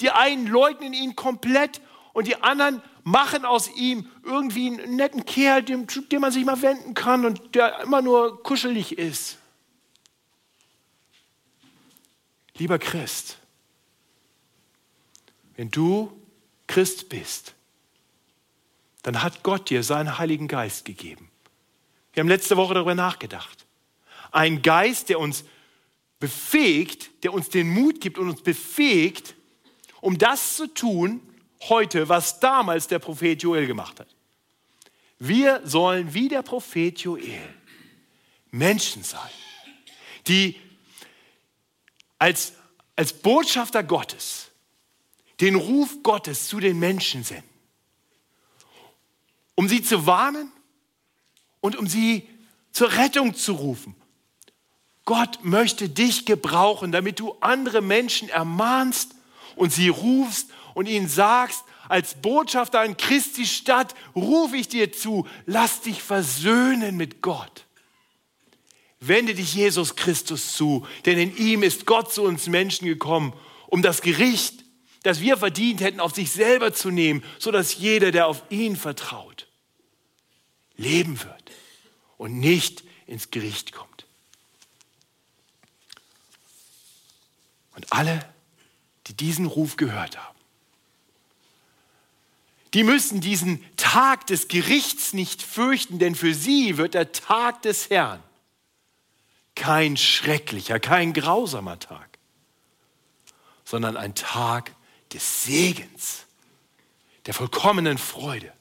Die 0.01 0.11
einen 0.11 0.47
leugnen 0.47 0.93
ihn 0.93 1.17
komplett 1.17 1.81
und 2.13 2.27
die 2.27 2.37
anderen 2.43 2.83
machen 3.05 3.45
aus 3.45 3.71
ihm 3.77 4.09
irgendwie 4.25 4.69
einen 4.69 4.97
netten 4.97 5.25
Kerl, 5.25 5.63
dem, 5.63 5.87
dem 5.87 6.21
man 6.21 6.33
sich 6.33 6.45
mal 6.45 6.61
wenden 6.63 6.95
kann 6.95 7.25
und 7.25 7.55
der 7.55 7.81
immer 7.81 8.03
nur 8.03 8.43
kuschelig 8.43 8.99
ist. 8.99 9.39
Lieber 12.57 12.79
Christ, 12.79 13.39
wenn 15.57 15.71
du 15.71 16.13
Christ 16.67 17.09
bist, 17.09 17.55
dann 19.03 19.23
hat 19.23 19.43
Gott 19.43 19.71
dir 19.71 19.83
seinen 19.83 20.19
Heiligen 20.19 20.47
Geist 20.47 20.85
gegeben. 20.85 21.31
Wir 22.13 22.21
haben 22.21 22.29
letzte 22.29 22.57
Woche 22.57 22.75
darüber 22.75 22.95
nachgedacht. 22.95 23.67
Ein 24.31 24.63
Geist, 24.63 25.09
der 25.09 25.19
uns 25.19 25.45
befähigt, 26.19 27.25
der 27.25 27.33
uns 27.33 27.49
den 27.49 27.69
Mut 27.69 28.01
gibt 28.01 28.19
und 28.19 28.29
uns 28.29 28.43
befähigt, 28.43 29.35
um 30.01 30.19
das 30.19 30.57
zu 30.57 30.67
tun 30.67 31.21
heute, 31.69 32.09
was 32.09 32.41
damals 32.41 32.89
der 32.89 32.99
Prophet 32.99 33.43
Joel 33.43 33.67
gemacht 33.67 34.01
hat. 34.01 34.09
Wir 35.19 35.61
sollen 35.65 36.15
wie 36.15 36.29
der 36.29 36.43
Prophet 36.43 36.99
Joel 36.99 37.55
Menschen 38.51 39.03
sein, 39.03 39.31
die 40.27 40.57
als, 42.19 42.55
als 42.97 43.13
Botschafter 43.13 43.83
Gottes 43.83 44.49
den 45.41 45.55
Ruf 45.55 46.03
Gottes 46.03 46.49
zu 46.49 46.61
den 46.61 46.79
Menschen 46.79 47.25
senden, 47.25 47.49
um 49.55 49.69
sie 49.69 49.83
zu 49.83 50.07
warnen 50.07 50.51
und 51.61 51.77
um 51.77 51.87
sie 51.87 52.29
zur 52.73 52.93
Rettung 52.93 53.35
zu 53.35 53.53
rufen. 53.53 53.95
Gott 55.05 55.41
möchte 55.43 55.89
dich 55.89 56.27
gebrauchen, 56.27 56.93
damit 56.93 57.19
du 57.21 57.37
andere 57.41 57.81
Menschen 57.81 58.29
ermahnst 58.29 59.15
und 59.61 59.75
sie 59.75 59.91
rufst 59.91 60.49
und 60.73 60.89
ihnen 60.89 61.07
sagst, 61.07 61.65
als 61.91 62.15
Botschafter 62.15 62.81
an 62.81 62.97
Christi 62.97 63.45
Stadt 63.45 63.95
rufe 64.17 64.57
ich 64.57 64.69
dir 64.69 64.91
zu, 64.91 65.29
lass 65.45 65.83
dich 65.83 66.03
versöhnen 66.03 66.97
mit 66.97 67.21
Gott. 67.21 67.67
Wende 69.01 69.35
dich 69.35 69.55
Jesus 69.55 69.97
Christus 69.97 70.55
zu, 70.55 70.87
denn 71.05 71.19
in 71.19 71.37
ihm 71.37 71.63
ist 71.63 71.85
Gott 71.85 72.11
zu 72.11 72.23
uns 72.23 72.47
Menschen 72.47 72.87
gekommen, 72.87 73.35
um 73.67 73.83
das 73.83 74.01
Gericht, 74.01 74.65
das 75.03 75.21
wir 75.21 75.37
verdient 75.37 75.83
hätten, 75.83 76.01
auf 76.01 76.15
sich 76.15 76.31
selber 76.31 76.73
zu 76.73 76.91
nehmen, 76.91 77.23
sodass 77.39 77.77
jeder, 77.77 78.13
der 78.13 78.29
auf 78.29 78.43
ihn 78.49 78.77
vertraut, 78.77 79.47
leben 80.77 81.23
wird 81.23 81.53
und 82.17 82.41
nicht 82.41 82.83
ins 83.07 83.31
Gericht 83.31 83.73
kommt. 83.73 84.07
Und 87.75 87.93
alle, 87.93 88.27
die 89.11 89.15
diesen 89.15 89.47
Ruf 89.47 89.77
gehört 89.77 90.17
haben, 90.17 90.39
die 92.75 92.85
müssen 92.85 93.21
diesen 93.21 93.65
Tag 93.77 94.29
des 94.29 94.47
Gerichts 94.47 95.13
nicht 95.13 95.43
fürchten, 95.43 95.99
denn 95.99 96.15
für 96.15 96.33
sie 96.33 96.77
wird 96.77 96.95
der 96.95 97.11
Tag 97.11 97.63
des 97.63 97.91
Herrn 97.91 98.23
kein 99.57 99.97
schrecklicher, 99.97 100.79
kein 100.79 101.13
grausamer 101.13 101.81
Tag, 101.81 102.19
sondern 103.65 103.97
ein 103.97 104.15
Tag 104.15 104.73
des 105.13 105.43
Segens, 105.43 106.27
der 107.27 107.35
vollkommenen 107.35 107.99
Freude. 107.99 108.53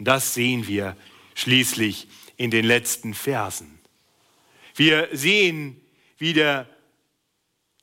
Und 0.00 0.06
das 0.06 0.34
sehen 0.34 0.66
wir 0.66 0.96
schließlich 1.36 2.08
in 2.36 2.50
den 2.50 2.64
letzten 2.64 3.14
Versen. 3.14 3.78
Wir 4.74 5.08
sehen, 5.12 5.80
wie 6.18 6.32
der 6.32 6.68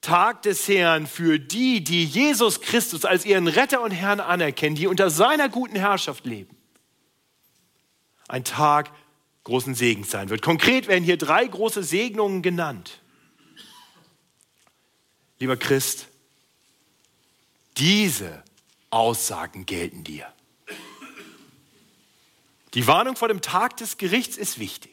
Tag 0.03 0.41
des 0.43 0.67
Herrn 0.67 1.07
für 1.07 1.39
die, 1.39 1.83
die 1.83 2.05
Jesus 2.05 2.61
Christus 2.61 3.05
als 3.05 3.25
ihren 3.25 3.47
Retter 3.47 3.81
und 3.81 3.91
Herrn 3.91 4.19
anerkennen, 4.19 4.75
die 4.75 4.85
unter 4.85 5.09
seiner 5.09 5.49
guten 5.49 5.77
Herrschaft 5.77 6.25
leben, 6.25 6.55
ein 8.27 8.43
Tag 8.43 8.91
großen 9.45 9.73
Segens 9.75 10.11
sein 10.11 10.29
wird. 10.29 10.41
Konkret 10.41 10.87
werden 10.87 11.03
hier 11.03 11.17
drei 11.17 11.45
große 11.45 11.83
Segnungen 11.83 12.41
genannt. 12.41 13.01
Lieber 15.39 15.57
Christ, 15.57 16.07
diese 17.77 18.43
Aussagen 18.89 19.65
gelten 19.65 20.03
dir. 20.03 20.31
Die 22.73 22.87
Warnung 22.87 23.15
vor 23.15 23.29
dem 23.29 23.41
Tag 23.41 23.77
des 23.77 23.97
Gerichts 23.97 24.37
ist 24.37 24.59
wichtig. 24.59 24.92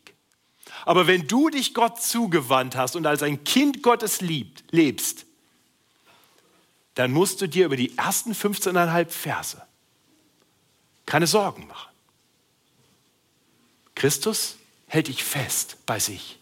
Aber 0.84 1.06
wenn 1.06 1.26
du 1.26 1.50
dich 1.50 1.74
Gott 1.74 2.02
zugewandt 2.02 2.76
hast 2.76 2.96
und 2.96 3.06
als 3.06 3.22
ein 3.22 3.44
Kind 3.44 3.82
Gottes 3.82 4.20
liebt, 4.20 4.64
lebst, 4.70 5.26
dann 6.94 7.12
musst 7.12 7.40
du 7.40 7.48
dir 7.48 7.66
über 7.66 7.76
die 7.76 7.96
ersten 7.96 8.32
15,5 8.32 9.08
Verse 9.08 9.62
keine 11.06 11.26
Sorgen 11.26 11.66
machen. 11.66 11.90
Christus 13.94 14.56
hält 14.86 15.08
dich 15.08 15.22
fest 15.22 15.76
bei 15.86 15.98
sich. 15.98 16.39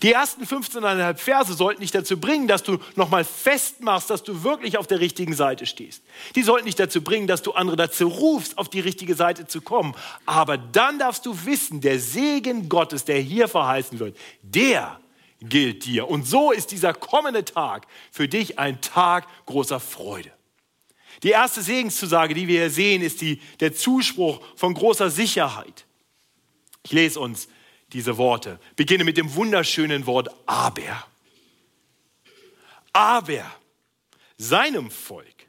Die 0.00 0.12
ersten 0.12 0.44
15,5 0.44 1.16
Verse 1.16 1.52
sollten 1.52 1.82
dich 1.82 1.90
dazu 1.90 2.18
bringen, 2.18 2.48
dass 2.48 2.62
du 2.62 2.78
nochmal 2.96 3.24
festmachst, 3.24 4.08
dass 4.08 4.22
du 4.22 4.42
wirklich 4.42 4.78
auf 4.78 4.86
der 4.86 5.00
richtigen 5.00 5.34
Seite 5.34 5.66
stehst. 5.66 6.02
Die 6.34 6.42
sollten 6.42 6.66
dich 6.66 6.76
dazu 6.76 7.02
bringen, 7.02 7.26
dass 7.26 7.42
du 7.42 7.52
andere 7.52 7.76
dazu 7.76 8.08
rufst, 8.08 8.56
auf 8.56 8.70
die 8.70 8.80
richtige 8.80 9.14
Seite 9.14 9.46
zu 9.46 9.60
kommen. 9.60 9.94
Aber 10.24 10.56
dann 10.56 10.98
darfst 10.98 11.26
du 11.26 11.44
wissen, 11.44 11.80
der 11.80 11.98
Segen 11.98 12.68
Gottes, 12.68 13.04
der 13.04 13.18
hier 13.18 13.48
verheißen 13.48 13.98
wird, 13.98 14.16
der 14.42 14.98
gilt 15.40 15.84
dir. 15.84 16.08
Und 16.08 16.26
so 16.26 16.52
ist 16.52 16.70
dieser 16.70 16.94
kommende 16.94 17.44
Tag 17.44 17.86
für 18.10 18.28
dich 18.28 18.58
ein 18.58 18.80
Tag 18.80 19.26
großer 19.46 19.80
Freude. 19.80 20.32
Die 21.22 21.30
erste 21.30 21.62
Segenszusage, 21.62 22.34
die 22.34 22.48
wir 22.48 22.60
hier 22.60 22.70
sehen, 22.70 23.02
ist 23.02 23.20
die, 23.20 23.40
der 23.60 23.74
Zuspruch 23.74 24.40
von 24.56 24.74
großer 24.74 25.10
Sicherheit. 25.10 25.84
Ich 26.82 26.92
lese 26.92 27.20
uns 27.20 27.48
diese 27.92 28.16
Worte. 28.16 28.58
Beginne 28.76 29.04
mit 29.04 29.16
dem 29.16 29.34
wunderschönen 29.34 30.06
Wort 30.06 30.28
aber. 30.46 31.06
Aber 32.92 33.44
seinem 34.36 34.90
Volk 34.90 35.48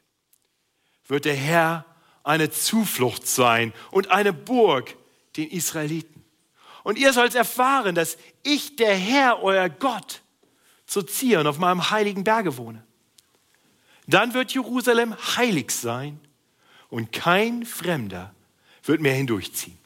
wird 1.06 1.24
der 1.24 1.34
Herr 1.34 1.84
eine 2.22 2.50
Zuflucht 2.50 3.26
sein 3.26 3.72
und 3.90 4.10
eine 4.10 4.32
Burg 4.32 4.96
den 5.36 5.50
Israeliten. 5.50 6.24
Und 6.82 6.98
ihr 6.98 7.12
sollt 7.12 7.34
erfahren, 7.34 7.94
dass 7.94 8.16
ich, 8.42 8.76
der 8.76 8.94
Herr, 8.94 9.42
euer 9.42 9.68
Gott, 9.68 10.22
zu 10.86 11.02
Zion 11.02 11.46
auf 11.46 11.58
meinem 11.58 11.90
heiligen 11.90 12.24
Berge 12.24 12.56
wohne. 12.56 12.84
Dann 14.06 14.34
wird 14.34 14.52
Jerusalem 14.52 15.14
heilig 15.36 15.70
sein 15.70 16.20
und 16.90 17.10
kein 17.10 17.64
Fremder 17.64 18.34
wird 18.82 19.00
mehr 19.00 19.14
hindurchziehen. 19.14 19.78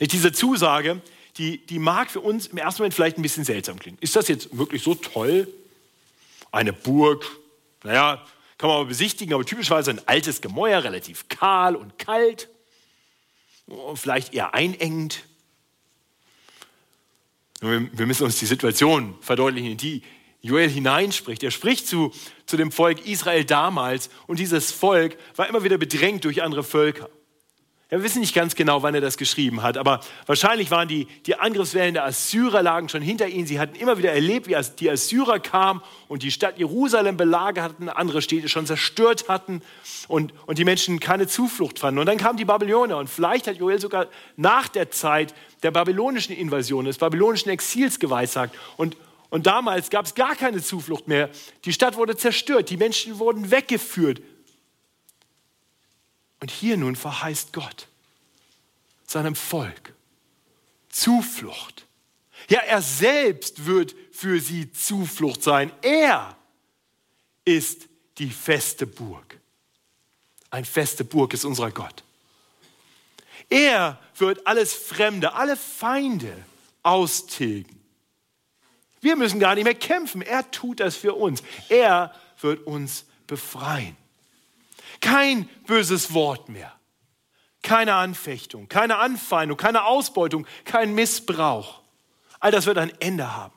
Diese 0.00 0.32
Zusage, 0.32 1.00
die, 1.36 1.58
die 1.66 1.78
mag 1.78 2.10
für 2.10 2.20
uns 2.20 2.48
im 2.48 2.58
ersten 2.58 2.82
Moment 2.82 2.94
vielleicht 2.94 3.18
ein 3.18 3.22
bisschen 3.22 3.44
seltsam 3.44 3.78
klingen. 3.78 3.98
Ist 4.00 4.16
das 4.16 4.28
jetzt 4.28 4.56
wirklich 4.56 4.82
so 4.82 4.94
toll? 4.94 5.48
Eine 6.50 6.72
Burg, 6.72 7.26
naja, 7.84 8.24
kann 8.58 8.70
man 8.70 8.78
mal 8.80 8.86
besichtigen, 8.86 9.34
aber 9.34 9.44
typischerweise 9.44 9.90
ein 9.90 10.00
altes 10.06 10.40
Gemäuer, 10.40 10.82
relativ 10.82 11.28
kahl 11.28 11.76
und 11.76 11.98
kalt, 11.98 12.48
vielleicht 13.94 14.34
eher 14.34 14.54
einengend. 14.54 15.24
Wir 17.60 18.06
müssen 18.06 18.24
uns 18.24 18.38
die 18.38 18.46
Situation 18.46 19.16
verdeutlichen, 19.20 19.72
in 19.72 19.76
die 19.76 20.02
Joel 20.40 20.68
hineinspricht. 20.68 21.42
Er 21.42 21.50
spricht 21.50 21.86
zu, 21.86 22.12
zu 22.46 22.56
dem 22.56 22.70
Volk 22.72 23.04
Israel 23.06 23.44
damals 23.44 24.10
und 24.26 24.38
dieses 24.38 24.70
Volk 24.70 25.18
war 25.36 25.48
immer 25.48 25.64
wieder 25.64 25.78
bedrängt 25.78 26.24
durch 26.24 26.42
andere 26.42 26.62
Völker. 26.62 27.10
Wir 27.90 28.02
wissen 28.02 28.20
nicht 28.20 28.34
ganz 28.34 28.54
genau, 28.54 28.82
wann 28.82 28.94
er 28.94 29.00
das 29.00 29.16
geschrieben 29.16 29.62
hat, 29.62 29.78
aber 29.78 30.00
wahrscheinlich 30.26 30.70
waren 30.70 30.88
die, 30.88 31.06
die 31.24 31.36
Angriffswellen 31.36 31.94
der 31.94 32.04
Assyrer 32.04 32.62
lagen 32.62 32.90
schon 32.90 33.00
hinter 33.00 33.28
ihnen. 33.28 33.46
Sie 33.46 33.58
hatten 33.58 33.74
immer 33.76 33.96
wieder 33.96 34.12
erlebt, 34.12 34.46
wie 34.46 34.56
die 34.78 34.90
Assyrer 34.90 35.40
kamen 35.40 35.80
und 36.06 36.22
die 36.22 36.30
Stadt 36.30 36.58
Jerusalem 36.58 37.16
belagert 37.16 37.64
hatten, 37.64 37.88
andere 37.88 38.20
Städte 38.20 38.50
schon 38.50 38.66
zerstört 38.66 39.30
hatten 39.30 39.62
und, 40.06 40.34
und 40.44 40.58
die 40.58 40.66
Menschen 40.66 41.00
keine 41.00 41.28
Zuflucht 41.28 41.78
fanden. 41.78 41.98
Und 41.98 42.04
dann 42.04 42.18
kamen 42.18 42.36
die 42.36 42.44
Babylonier 42.44 42.98
und 42.98 43.08
vielleicht 43.08 43.46
hat 43.46 43.56
Joel 43.56 43.80
sogar 43.80 44.08
nach 44.36 44.68
der 44.68 44.90
Zeit 44.90 45.32
der 45.62 45.70
babylonischen 45.70 46.36
Invasion, 46.36 46.84
des 46.84 46.98
babylonischen 46.98 47.50
Exils 47.50 47.98
geweissagt. 47.98 48.54
Und, 48.76 48.98
und 49.30 49.46
damals 49.46 49.88
gab 49.88 50.04
es 50.04 50.14
gar 50.14 50.34
keine 50.34 50.62
Zuflucht 50.62 51.08
mehr. 51.08 51.30
Die 51.64 51.72
Stadt 51.72 51.96
wurde 51.96 52.18
zerstört, 52.18 52.68
die 52.68 52.76
Menschen 52.76 53.18
wurden 53.18 53.50
weggeführt. 53.50 54.20
Und 56.40 56.50
hier 56.50 56.76
nun 56.76 56.96
verheißt 56.96 57.52
Gott 57.52 57.88
seinem 59.06 59.34
Volk 59.34 59.94
Zuflucht. 60.88 61.86
Ja, 62.48 62.60
er 62.60 62.82
selbst 62.82 63.66
wird 63.66 63.94
für 64.12 64.40
sie 64.40 64.72
Zuflucht 64.72 65.42
sein. 65.42 65.70
Er 65.82 66.36
ist 67.44 67.88
die 68.18 68.30
feste 68.30 68.86
Burg. 68.86 69.38
Ein 70.50 70.64
feste 70.64 71.04
Burg 71.04 71.34
ist 71.34 71.44
unser 71.44 71.70
Gott. 71.70 72.02
Er 73.50 73.98
wird 74.16 74.46
alles 74.46 74.74
Fremde, 74.74 75.32
alle 75.34 75.56
Feinde 75.56 76.44
austilgen. 76.82 77.78
Wir 79.00 79.16
müssen 79.16 79.40
gar 79.40 79.54
nicht 79.54 79.64
mehr 79.64 79.74
kämpfen. 79.74 80.22
Er 80.22 80.50
tut 80.50 80.80
das 80.80 80.96
für 80.96 81.14
uns. 81.14 81.42
Er 81.68 82.14
wird 82.40 82.66
uns 82.66 83.04
befreien. 83.26 83.96
Kein 85.00 85.48
böses 85.66 86.12
Wort 86.14 86.48
mehr. 86.48 86.72
Keine 87.62 87.94
Anfechtung, 87.94 88.68
keine 88.68 88.96
Anfeindung, 88.98 89.56
keine 89.56 89.84
Ausbeutung, 89.84 90.46
kein 90.64 90.94
Missbrauch. 90.94 91.80
All 92.40 92.50
das 92.50 92.66
wird 92.66 92.78
ein 92.78 92.92
Ende 93.00 93.34
haben. 93.36 93.54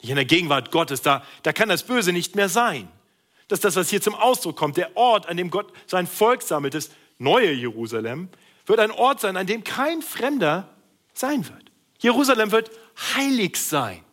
Nicht 0.00 0.10
in 0.10 0.16
der 0.16 0.24
Gegenwart 0.24 0.70
Gottes, 0.70 1.02
da, 1.02 1.24
da 1.42 1.52
kann 1.52 1.68
das 1.68 1.82
Böse 1.82 2.12
nicht 2.12 2.36
mehr 2.36 2.48
sein. 2.48 2.88
Das 3.48 3.58
ist 3.58 3.64
das, 3.64 3.76
was 3.76 3.90
hier 3.90 4.00
zum 4.00 4.14
Ausdruck 4.14 4.56
kommt. 4.56 4.76
Der 4.76 4.96
Ort, 4.96 5.28
an 5.28 5.36
dem 5.36 5.50
Gott 5.50 5.72
sein 5.86 6.06
Volk 6.06 6.42
sammelt, 6.42 6.74
das 6.74 6.90
neue 7.18 7.52
Jerusalem, 7.52 8.28
wird 8.66 8.78
ein 8.78 8.92
Ort 8.92 9.20
sein, 9.20 9.36
an 9.36 9.46
dem 9.46 9.64
kein 9.64 10.02
Fremder 10.02 10.68
sein 11.12 11.46
wird. 11.48 11.72
Jerusalem 11.98 12.52
wird 12.52 12.70
heilig 13.16 13.56
sein. 13.56 14.04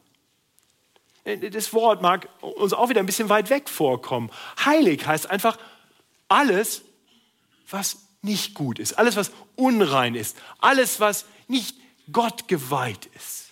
Das 1.28 1.74
Wort 1.74 2.02
mag 2.02 2.30
uns 2.40 2.72
auch 2.72 2.88
wieder 2.88 3.02
ein 3.02 3.06
bisschen 3.06 3.28
weit 3.28 3.50
weg 3.50 3.68
vorkommen. 3.68 4.32
Heilig 4.64 5.06
heißt 5.06 5.30
einfach 5.30 5.58
alles, 6.30 6.84
was 7.70 7.98
nicht 8.22 8.54
gut 8.54 8.80
ist, 8.80 8.94
alles, 8.94 9.18
was 9.18 9.32
unrein 9.56 10.16
ist, 10.16 10.38
alles, 10.60 11.00
was 11.02 11.26
nicht 11.48 11.76
Gott 12.12 12.48
geweiht 12.48 13.08
ist, 13.08 13.50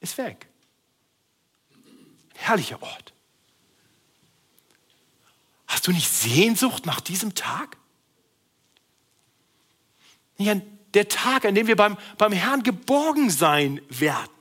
ist 0.00 0.16
weg. 0.16 0.46
Herrlicher 2.34 2.82
Ort. 2.82 3.12
Hast 5.66 5.86
du 5.86 5.92
nicht 5.92 6.08
Sehnsucht 6.08 6.86
nach 6.86 7.00
diesem 7.00 7.34
Tag? 7.34 7.76
Nicht 10.38 10.50
an 10.50 10.62
der 10.94 11.08
Tag, 11.08 11.44
an 11.44 11.54
dem 11.54 11.66
wir 11.66 11.76
beim, 11.76 11.98
beim 12.16 12.32
Herrn 12.32 12.62
geborgen 12.62 13.28
sein 13.30 13.80
werden. 13.90 14.39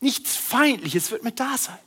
Nichts 0.00 0.36
Feindliches 0.36 1.10
wird 1.10 1.24
mit 1.24 1.40
da 1.40 1.56
sein. 1.56 1.78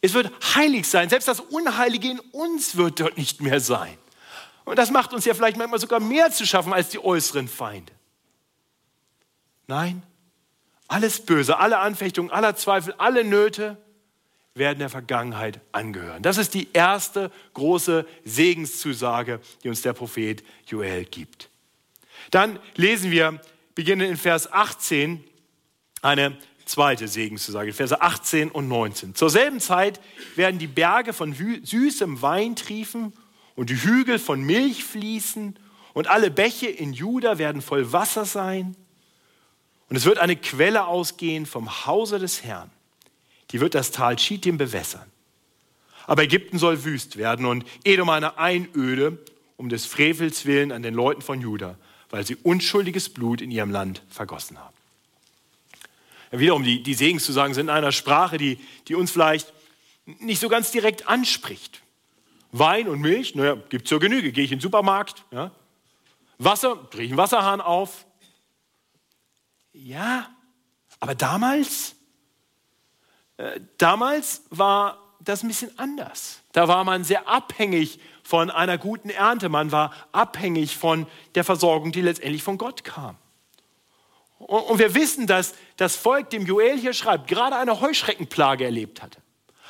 Es 0.00 0.14
wird 0.14 0.30
heilig 0.54 0.88
sein. 0.88 1.08
Selbst 1.08 1.28
das 1.28 1.40
Unheilige 1.40 2.10
in 2.10 2.20
uns 2.20 2.76
wird 2.76 3.00
dort 3.00 3.16
nicht 3.16 3.40
mehr 3.40 3.60
sein. 3.60 3.96
Und 4.64 4.78
das 4.78 4.90
macht 4.90 5.12
uns 5.12 5.24
ja 5.24 5.34
vielleicht 5.34 5.56
manchmal 5.56 5.80
sogar 5.80 5.98
mehr 5.98 6.30
zu 6.30 6.46
schaffen 6.46 6.72
als 6.72 6.90
die 6.90 7.02
äußeren 7.02 7.48
Feinde. 7.48 7.92
Nein, 9.66 10.02
alles 10.88 11.24
Böse, 11.24 11.58
alle 11.58 11.78
Anfechtungen, 11.78 12.30
aller 12.30 12.54
Zweifel, 12.56 12.94
alle 12.98 13.24
Nöte 13.24 13.76
werden 14.54 14.78
der 14.78 14.88
Vergangenheit 14.88 15.60
angehören. 15.72 16.22
Das 16.22 16.38
ist 16.38 16.54
die 16.54 16.68
erste 16.72 17.30
große 17.54 18.06
Segenszusage, 18.24 19.40
die 19.62 19.68
uns 19.68 19.82
der 19.82 19.92
Prophet 19.92 20.42
Joel 20.66 21.04
gibt. 21.04 21.50
Dann 22.30 22.58
lesen 22.74 23.10
wir, 23.10 23.40
beginnen 23.74 24.08
in 24.08 24.16
Vers 24.16 24.50
18, 24.52 25.22
eine 26.02 26.36
zweite 26.68 27.08
Segenszusage, 27.08 27.72
Verse 27.72 28.00
18 28.00 28.50
und 28.50 28.68
19. 28.68 29.14
Zur 29.14 29.30
selben 29.30 29.60
Zeit 29.60 30.00
werden 30.36 30.58
die 30.58 30.66
Berge 30.66 31.12
von 31.12 31.34
süßem 31.34 32.22
Wein 32.22 32.56
triefen 32.56 33.12
und 33.56 33.70
die 33.70 33.82
Hügel 33.82 34.18
von 34.18 34.42
Milch 34.42 34.84
fließen 34.84 35.58
und 35.94 36.06
alle 36.06 36.30
Bäche 36.30 36.68
in 36.68 36.92
Juda 36.92 37.38
werden 37.38 37.62
voll 37.62 37.92
Wasser 37.92 38.24
sein. 38.24 38.76
Und 39.88 39.96
es 39.96 40.04
wird 40.04 40.18
eine 40.18 40.36
Quelle 40.36 40.86
ausgehen 40.86 41.46
vom 41.46 41.86
Hause 41.86 42.18
des 42.18 42.44
Herrn. 42.44 42.70
Die 43.50 43.60
wird 43.60 43.74
das 43.74 43.90
Tal 43.90 44.18
Schittim 44.18 44.58
bewässern. 44.58 45.10
Aber 46.06 46.22
Ägypten 46.22 46.58
soll 46.58 46.84
wüst 46.84 47.16
werden 47.16 47.46
und 47.46 47.64
Edom 47.84 48.10
eine 48.10 48.38
Einöde 48.38 49.18
um 49.56 49.68
des 49.68 49.86
Frevels 49.86 50.46
willen 50.46 50.70
an 50.70 50.82
den 50.82 50.94
Leuten 50.94 51.22
von 51.22 51.40
Juda, 51.40 51.76
weil 52.10 52.26
sie 52.26 52.36
unschuldiges 52.36 53.08
Blut 53.08 53.40
in 53.40 53.50
ihrem 53.50 53.70
Land 53.70 54.02
vergossen 54.08 54.58
haben 54.58 54.78
wiederum 56.30 56.62
die, 56.62 56.82
die 56.82 56.94
Segenszusagen 56.94 57.54
sind 57.54 57.66
in 57.66 57.70
einer 57.70 57.92
Sprache, 57.92 58.38
die, 58.38 58.58
die 58.86 58.94
uns 58.94 59.10
vielleicht 59.10 59.52
nicht 60.04 60.40
so 60.40 60.48
ganz 60.48 60.70
direkt 60.70 61.08
anspricht. 61.08 61.82
Wein 62.52 62.88
und 62.88 63.00
Milch, 63.00 63.34
naja, 63.34 63.56
gibt 63.68 63.84
es 63.84 63.88
zur 63.88 64.00
Genüge. 64.00 64.32
Gehe 64.32 64.44
ich 64.44 64.52
in 64.52 64.58
den 64.58 64.62
Supermarkt, 64.62 65.24
ja? 65.30 65.50
Wasser, 66.38 66.76
drehe 66.90 67.04
ich 67.04 67.10
einen 67.10 67.18
Wasserhahn 67.18 67.60
auf. 67.60 68.06
Ja, 69.72 70.28
aber 71.00 71.14
damals, 71.14 71.96
äh, 73.36 73.60
damals 73.76 74.44
war 74.50 74.98
das 75.20 75.42
ein 75.42 75.48
bisschen 75.48 75.76
anders. 75.78 76.40
Da 76.52 76.68
war 76.68 76.84
man 76.84 77.04
sehr 77.04 77.28
abhängig 77.28 78.00
von 78.22 78.50
einer 78.50 78.78
guten 78.78 79.10
Ernte. 79.10 79.48
Man 79.48 79.72
war 79.72 79.92
abhängig 80.12 80.76
von 80.76 81.06
der 81.34 81.44
Versorgung, 81.44 81.92
die 81.92 82.02
letztendlich 82.02 82.42
von 82.42 82.56
Gott 82.56 82.84
kam. 82.84 83.16
Und 84.38 84.78
wir 84.78 84.94
wissen, 84.94 85.26
dass 85.26 85.54
das 85.76 85.96
Volk, 85.96 86.30
dem 86.30 86.46
Joel 86.46 86.78
hier 86.78 86.92
schreibt, 86.92 87.28
gerade 87.28 87.56
eine 87.56 87.80
Heuschreckenplage 87.80 88.64
erlebt 88.64 89.02
hatte. 89.02 89.20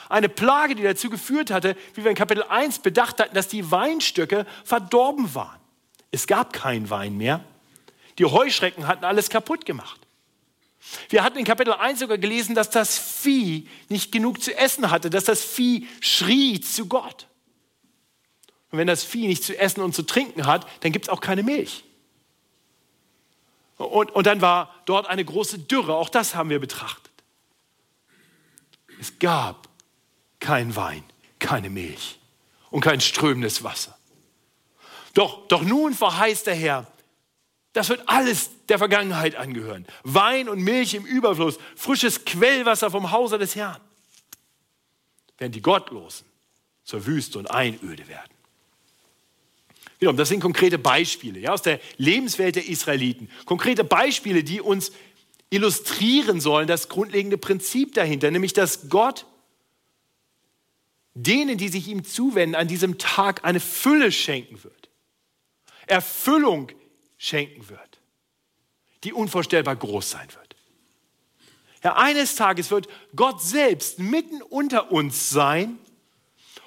Eine 0.09 0.29
Plage, 0.29 0.75
die 0.75 0.83
dazu 0.83 1.11
geführt 1.11 1.51
hatte, 1.51 1.77
wie 1.95 2.05
wir 2.05 2.11
in 2.11 2.17
Kapitel 2.17 2.43
1 2.43 2.81
bedacht 2.81 3.21
hatten, 3.21 3.35
dass 3.35 3.49
die 3.49 3.71
Weinstöcke 3.71 4.47
verdorben 4.65 5.35
waren. 5.35 5.59
Es 6.11 6.27
gab 6.27 6.53
keinen 6.53 6.89
Wein 6.91 7.17
mehr. 7.17 7.45
Die 8.19 8.25
Heuschrecken 8.25 8.87
hatten 8.87 9.05
alles 9.05 9.29
kaputt 9.31 9.65
gemacht. 9.67 10.01
Wir 11.09 11.23
hatten 11.23 11.39
in 11.39 11.45
Kapitel 11.45 11.73
1 11.73 12.01
sogar 12.01 12.19
gelesen, 12.19 12.55
dass 12.55 12.71
das 12.71 12.99
Vieh 12.99 13.69
nicht 13.89 14.13
genug 14.13 14.43
zu 14.43 14.57
essen 14.57 14.91
hatte, 14.91 15.11
dass 15.11 15.25
das 15.25 15.45
Vieh 15.45 15.87
schrie 16.01 16.61
zu 16.61 16.87
Gott. 16.87 17.27
Und 18.71 18.79
wenn 18.79 18.87
das 18.87 19.05
Vieh 19.05 19.27
nicht 19.27 19.45
zu 19.45 19.59
essen 19.59 19.83
und 19.83 19.95
zu 19.95 20.03
trinken 20.03 20.47
hat, 20.47 20.67
dann 20.81 20.93
gibt 20.93 21.07
es 21.07 21.09
auch 21.09 21.21
keine 21.21 21.43
Milch. 21.43 21.85
Und, 23.79 24.11
und 24.11 24.27
dann 24.27 24.41
war 24.41 24.75
dort 24.85 25.07
eine 25.07 25.25
große 25.25 25.61
Dürre, 25.61 25.95
auch 25.95 26.09
das 26.09 26.35
haben 26.35 26.51
wir 26.51 26.59
betrachtet. 26.59 27.13
Es 29.01 29.19
gab 29.19 29.69
kein 30.41 30.75
Wein, 30.75 31.05
keine 31.39 31.71
Milch 31.71 32.19
und 32.71 32.81
kein 32.81 33.01
strömendes 33.01 33.63
Wasser. 33.63 33.97
Doch, 35.15 35.47
doch 35.49 35.63
nun 35.63 35.95
verheißt 35.95 36.47
der 36.49 36.55
Herr, 36.55 36.87
das 37.73 37.89
wird 37.89 38.09
alles 38.09 38.51
der 38.69 38.79
Vergangenheit 38.79 39.37
angehören. 39.37 39.87
Wein 40.03 40.49
und 40.49 40.61
Milch 40.61 40.95
im 40.95 41.05
Überfluss, 41.05 41.59
frisches 41.77 42.25
Quellwasser 42.25 42.91
vom 42.91 43.13
Hause 43.13 43.39
des 43.39 43.55
Herrn. 43.55 43.81
Während 45.37 45.55
die 45.55 45.63
Gottlosen 45.63 46.27
zur 46.83 47.07
Wüste 47.07 47.39
und 47.39 47.51
Einöde 47.51 48.09
werden. 48.09 48.38
Das 50.01 50.29
sind 50.29 50.41
konkrete 50.41 50.79
Beispiele 50.79 51.41
ja, 51.41 51.53
aus 51.53 51.63
der 51.63 51.81
Lebenswelt 51.97 52.57
der 52.57 52.69
Israeliten. 52.69 53.29
Konkrete 53.45 53.83
Beispiele, 53.83 54.45
die 54.45 54.61
uns 54.61 54.93
illustrieren 55.51 56.41
sollen, 56.41 56.69
das 56.69 56.89
grundlegende 56.89 57.39
Prinzip 57.39 57.95
dahinter, 57.95 58.31
nämlich 58.31 58.53
dass 58.53 58.89
Gott 58.89 59.27
denen, 61.15 61.59
die 61.59 61.69
sich 61.69 61.89
ihm 61.89 62.05
zuwenden, 62.05 62.55
an 62.55 62.69
diesem 62.69 62.99
Tag 62.99 63.45
eine 63.45 63.61
Fülle 63.61 64.13
schenken 64.13 64.63
wird. 64.63 64.89
Erfüllung 65.87 66.71
schenken 67.17 67.69
wird, 67.69 68.01
die 69.03 69.13
unvorstellbar 69.13 69.75
groß 69.75 70.11
sein 70.11 70.29
wird. 70.35 70.57
Ja, 71.83 71.97
eines 71.97 72.37
Tages 72.37 72.71
wird 72.71 72.89
Gott 73.17 73.43
selbst 73.43 73.99
mitten 73.99 74.43
unter 74.43 74.93
uns 74.93 75.31
sein 75.31 75.79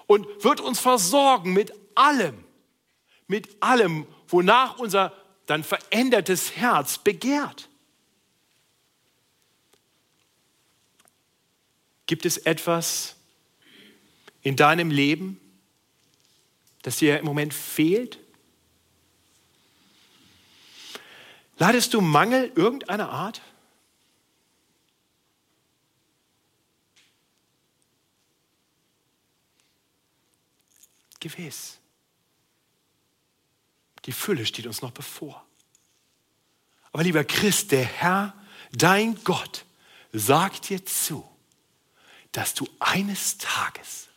und 0.07 0.25
wird 0.43 0.59
uns 0.59 0.79
versorgen 0.79 1.53
mit 1.53 1.73
allem, 1.95 2.43
mit 3.31 3.63
allem, 3.63 4.05
wonach 4.27 4.77
unser 4.77 5.15
dann 5.45 5.63
verändertes 5.63 6.57
Herz 6.57 6.97
begehrt. 6.97 7.69
Gibt 12.07 12.25
es 12.25 12.37
etwas 12.37 13.15
in 14.41 14.57
deinem 14.57 14.91
Leben, 14.91 15.39
das 16.81 16.97
dir 16.97 17.19
im 17.19 17.25
Moment 17.25 17.53
fehlt? 17.53 18.19
Leidest 21.57 21.93
du 21.93 22.01
Mangel 22.01 22.51
irgendeiner 22.55 23.09
Art? 23.09 23.41
Gewiss. 31.21 31.80
Die 34.05 34.11
Fülle 34.11 34.45
steht 34.45 34.67
uns 34.67 34.81
noch 34.81 34.91
bevor. 34.91 35.45
Aber 36.91 37.03
lieber 37.03 37.23
Christ, 37.23 37.71
der 37.71 37.83
Herr, 37.83 38.33
dein 38.71 39.21
Gott, 39.23 39.65
sagt 40.11 40.69
dir 40.69 40.85
zu, 40.85 41.27
dass 42.31 42.53
du 42.53 42.67
eines 42.79 43.37
Tages 43.37 44.07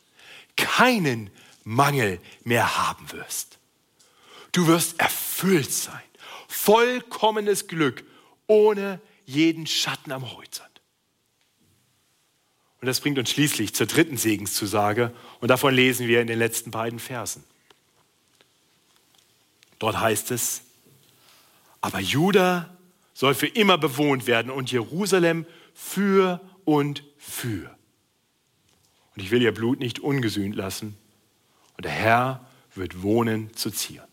keinen 0.56 1.30
Mangel 1.64 2.20
mehr 2.44 2.76
haben 2.76 3.10
wirst. 3.12 3.58
Du 4.52 4.66
wirst 4.66 5.00
erfüllt 5.00 5.72
sein, 5.72 6.02
vollkommenes 6.48 7.66
Glück, 7.66 8.04
ohne 8.46 9.00
jeden 9.26 9.66
Schatten 9.66 10.12
am 10.12 10.30
Horizont. 10.30 10.68
Und 12.80 12.86
das 12.86 13.00
bringt 13.00 13.18
uns 13.18 13.30
schließlich 13.30 13.74
zur 13.74 13.86
dritten 13.86 14.16
Segenszusage 14.16 15.14
und 15.40 15.48
davon 15.48 15.74
lesen 15.74 16.06
wir 16.06 16.20
in 16.20 16.26
den 16.26 16.38
letzten 16.38 16.70
beiden 16.70 16.98
Versen. 16.98 17.42
Dort 19.78 20.00
heißt 20.00 20.30
es, 20.30 20.62
aber 21.80 22.00
Juda 22.00 22.74
soll 23.12 23.34
für 23.34 23.46
immer 23.46 23.78
bewohnt 23.78 24.26
werden 24.26 24.50
und 24.50 24.72
Jerusalem 24.72 25.46
für 25.74 26.40
und 26.64 27.04
für. 27.18 27.70
Und 29.14 29.22
ich 29.22 29.30
will 29.30 29.42
ihr 29.42 29.52
Blut 29.52 29.78
nicht 29.80 30.00
ungesühnt 30.00 30.56
lassen. 30.56 30.96
Und 31.76 31.84
der 31.84 31.92
Herr 31.92 32.46
wird 32.74 33.02
wohnen 33.02 33.54
zu 33.54 33.70
Zion. 33.70 34.04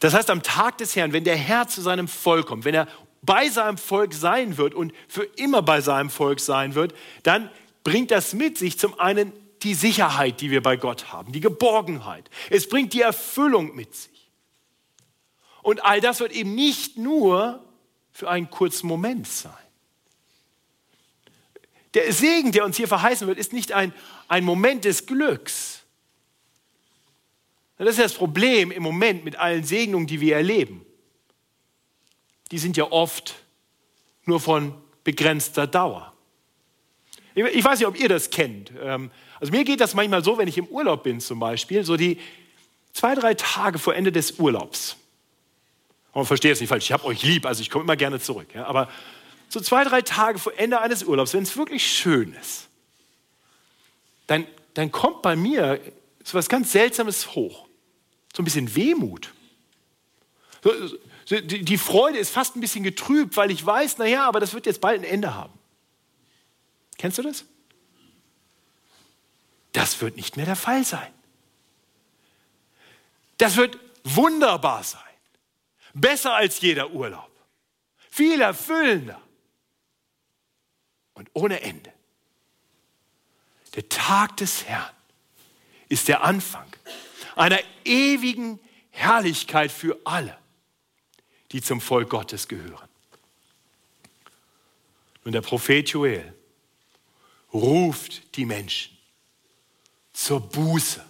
Das 0.00 0.14
heißt, 0.14 0.30
am 0.30 0.42
Tag 0.42 0.78
des 0.78 0.96
Herrn, 0.96 1.12
wenn 1.12 1.24
der 1.24 1.36
Herr 1.36 1.68
zu 1.68 1.80
seinem 1.80 2.08
Volk 2.08 2.46
kommt, 2.46 2.64
wenn 2.64 2.74
er 2.74 2.88
bei 3.22 3.48
seinem 3.48 3.78
Volk 3.78 4.12
sein 4.12 4.56
wird 4.58 4.74
und 4.74 4.92
für 5.08 5.24
immer 5.36 5.62
bei 5.62 5.80
seinem 5.80 6.10
Volk 6.10 6.40
sein 6.40 6.74
wird, 6.74 6.94
dann 7.22 7.50
bringt 7.84 8.10
das 8.10 8.34
mit 8.34 8.58
sich 8.58 8.78
zum 8.78 8.98
einen 8.98 9.32
die 9.64 9.74
Sicherheit, 9.74 10.40
die 10.40 10.50
wir 10.50 10.62
bei 10.62 10.76
Gott 10.76 11.12
haben, 11.12 11.32
die 11.32 11.40
Geborgenheit. 11.40 12.30
Es 12.50 12.68
bringt 12.68 12.92
die 12.92 13.00
Erfüllung 13.00 13.74
mit 13.74 13.94
sich. 13.94 14.30
Und 15.62 15.82
all 15.84 16.00
das 16.00 16.20
wird 16.20 16.32
eben 16.32 16.54
nicht 16.54 16.98
nur 16.98 17.64
für 18.12 18.28
einen 18.28 18.50
kurzen 18.50 18.86
Moment 18.86 19.26
sein. 19.26 19.52
Der 21.94 22.12
Segen, 22.12 22.52
der 22.52 22.64
uns 22.64 22.76
hier 22.76 22.88
verheißen 22.88 23.26
wird, 23.26 23.38
ist 23.38 23.52
nicht 23.52 23.72
ein, 23.72 23.94
ein 24.28 24.44
Moment 24.44 24.84
des 24.84 25.06
Glücks. 25.06 25.82
Das 27.78 27.88
ist 27.88 27.98
das 27.98 28.14
Problem 28.14 28.70
im 28.70 28.82
Moment 28.82 29.24
mit 29.24 29.36
allen 29.36 29.64
Segnungen, 29.64 30.06
die 30.06 30.20
wir 30.20 30.36
erleben. 30.36 30.84
Die 32.50 32.58
sind 32.58 32.76
ja 32.76 32.90
oft 32.90 33.34
nur 34.24 34.40
von 34.40 34.74
begrenzter 35.02 35.66
Dauer. 35.66 36.12
Ich 37.34 37.64
weiß 37.64 37.80
nicht, 37.80 37.88
ob 37.88 37.98
ihr 37.98 38.08
das 38.08 38.30
kennt. 38.30 38.70
Ähm, 38.80 39.10
also 39.40 39.52
mir 39.52 39.64
geht 39.64 39.80
das 39.80 39.94
manchmal 39.94 40.22
so, 40.22 40.38
wenn 40.38 40.48
ich 40.48 40.56
im 40.56 40.66
Urlaub 40.66 41.02
bin 41.02 41.20
zum 41.20 41.40
Beispiel, 41.40 41.84
so 41.84 41.96
die 41.96 42.20
zwei, 42.92 43.14
drei 43.14 43.34
Tage 43.34 43.78
vor 43.78 43.94
Ende 43.94 44.12
des 44.12 44.38
Urlaubs. 44.38 44.96
Und 46.12 46.26
verstehe 46.26 46.52
es 46.52 46.60
nicht 46.60 46.68
falsch, 46.68 46.84
ich 46.84 46.92
habe 46.92 47.04
euch 47.04 47.24
lieb, 47.24 47.44
also 47.44 47.60
ich 47.60 47.70
komme 47.70 47.84
immer 47.84 47.96
gerne 47.96 48.20
zurück. 48.20 48.54
Aber 48.54 48.88
so 49.48 49.60
zwei, 49.60 49.82
drei 49.84 50.00
Tage 50.02 50.38
vor 50.38 50.52
Ende 50.56 50.80
eines 50.80 51.02
Urlaubs, 51.02 51.34
wenn 51.34 51.42
es 51.42 51.56
wirklich 51.56 51.84
schön 51.84 52.34
ist, 52.34 52.68
dann, 54.28 54.46
dann 54.74 54.92
kommt 54.92 55.22
bei 55.22 55.34
mir 55.34 55.80
so 56.22 56.38
was 56.38 56.48
ganz 56.48 56.70
Seltsames 56.72 57.34
hoch. 57.34 57.66
So 58.34 58.42
ein 58.42 58.44
bisschen 58.44 58.74
Wehmut. 58.74 59.32
Die 61.30 61.78
Freude 61.78 62.18
ist 62.18 62.30
fast 62.30 62.56
ein 62.56 62.60
bisschen 62.60 62.84
getrübt, 62.84 63.36
weil 63.36 63.50
ich 63.50 63.64
weiß, 63.64 63.98
naja, 63.98 64.26
aber 64.26 64.40
das 64.40 64.54
wird 64.54 64.66
jetzt 64.66 64.80
bald 64.80 65.00
ein 65.00 65.04
Ende 65.04 65.34
haben. 65.34 65.52
Kennst 66.96 67.18
du 67.18 67.22
das? 67.22 67.44
Das 69.72 70.00
wird 70.00 70.16
nicht 70.16 70.36
mehr 70.36 70.46
der 70.46 70.56
Fall 70.56 70.84
sein. 70.84 71.12
Das 73.38 73.56
wird 73.56 73.78
wunderbar 74.04 74.84
sein. 74.84 75.00
Besser 75.92 76.34
als 76.34 76.60
jeder 76.60 76.90
Urlaub. 76.90 77.30
Viel 78.10 78.40
erfüllender. 78.40 79.20
Und 81.14 81.30
ohne 81.32 81.60
Ende. 81.60 81.92
Der 83.74 83.88
Tag 83.88 84.36
des 84.36 84.64
Herrn 84.64 84.94
ist 85.88 86.08
der 86.08 86.22
Anfang 86.22 86.66
einer 87.36 87.58
ewigen 87.84 88.60
Herrlichkeit 88.90 89.72
für 89.72 89.98
alle, 90.04 90.38
die 91.52 91.60
zum 91.60 91.80
Volk 91.80 92.10
Gottes 92.10 92.46
gehören. 92.46 92.88
Und 95.24 95.32
der 95.32 95.40
Prophet 95.40 95.88
Joel 95.88 96.33
ruft 97.54 98.36
die 98.36 98.44
Menschen 98.44 98.96
zur 100.12 100.40
Buße, 100.40 101.04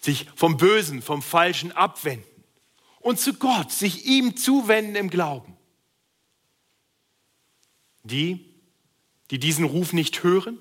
sich 0.00 0.28
vom 0.36 0.56
Bösen, 0.56 1.02
vom 1.02 1.22
Falschen 1.22 1.72
abwenden 1.72 2.44
und 3.00 3.18
zu 3.18 3.34
Gott, 3.34 3.72
sich 3.72 4.04
ihm 4.04 4.36
zuwenden 4.36 4.94
im 4.94 5.10
Glauben. 5.10 5.56
Die, 8.04 8.54
die 9.30 9.38
diesen 9.38 9.64
Ruf 9.64 9.92
nicht 9.92 10.22
hören, 10.22 10.58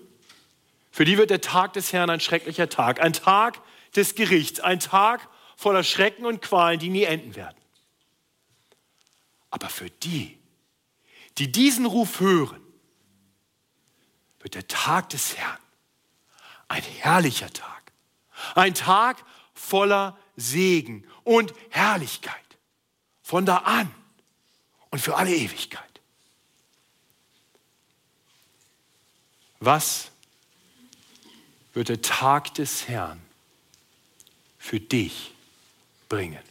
für 0.91 1.05
die 1.05 1.17
wird 1.17 1.29
der 1.29 1.41
Tag 1.41 1.73
des 1.73 1.91
Herrn 1.91 2.09
ein 2.09 2.21
schrecklicher 2.21 2.69
Tag, 2.69 3.01
ein 3.01 3.13
Tag 3.13 3.61
des 3.95 4.15
Gerichts, 4.15 4.61
ein 4.61 4.79
Tag 4.79 5.27
voller 5.57 5.83
Schrecken 5.83 6.25
und 6.25 6.41
Qualen, 6.41 6.79
die 6.79 6.89
nie 6.89 7.03
enden 7.03 7.35
werden. 7.35 7.57
Aber 9.49 9.69
für 9.69 9.89
die, 9.89 10.37
die 11.37 11.51
diesen 11.51 11.85
Ruf 11.85 12.19
hören, 12.19 12.64
wird 14.45 14.53
der 14.53 14.67
Tag 14.67 15.09
des 15.09 15.35
Herrn 15.37 15.57
ein 16.67 16.83
herrlicher 16.83 17.51
Tag, 17.51 17.91
ein 18.53 18.75
Tag 18.75 19.25
voller 19.55 20.15
Segen 20.35 21.03
und 21.23 21.51
Herrlichkeit. 21.71 22.35
Von 23.23 23.47
da 23.47 23.57
an 23.57 23.91
und 24.91 24.99
für 24.99 25.15
alle 25.15 25.35
Ewigkeit. 25.35 25.99
Was 29.59 30.11
wird 31.73 31.89
der 31.89 32.03
Tag 32.03 32.53
des 32.53 32.87
Herrn 32.87 33.19
für 34.59 34.79
dich 34.79 35.33
bringen? 36.07 36.43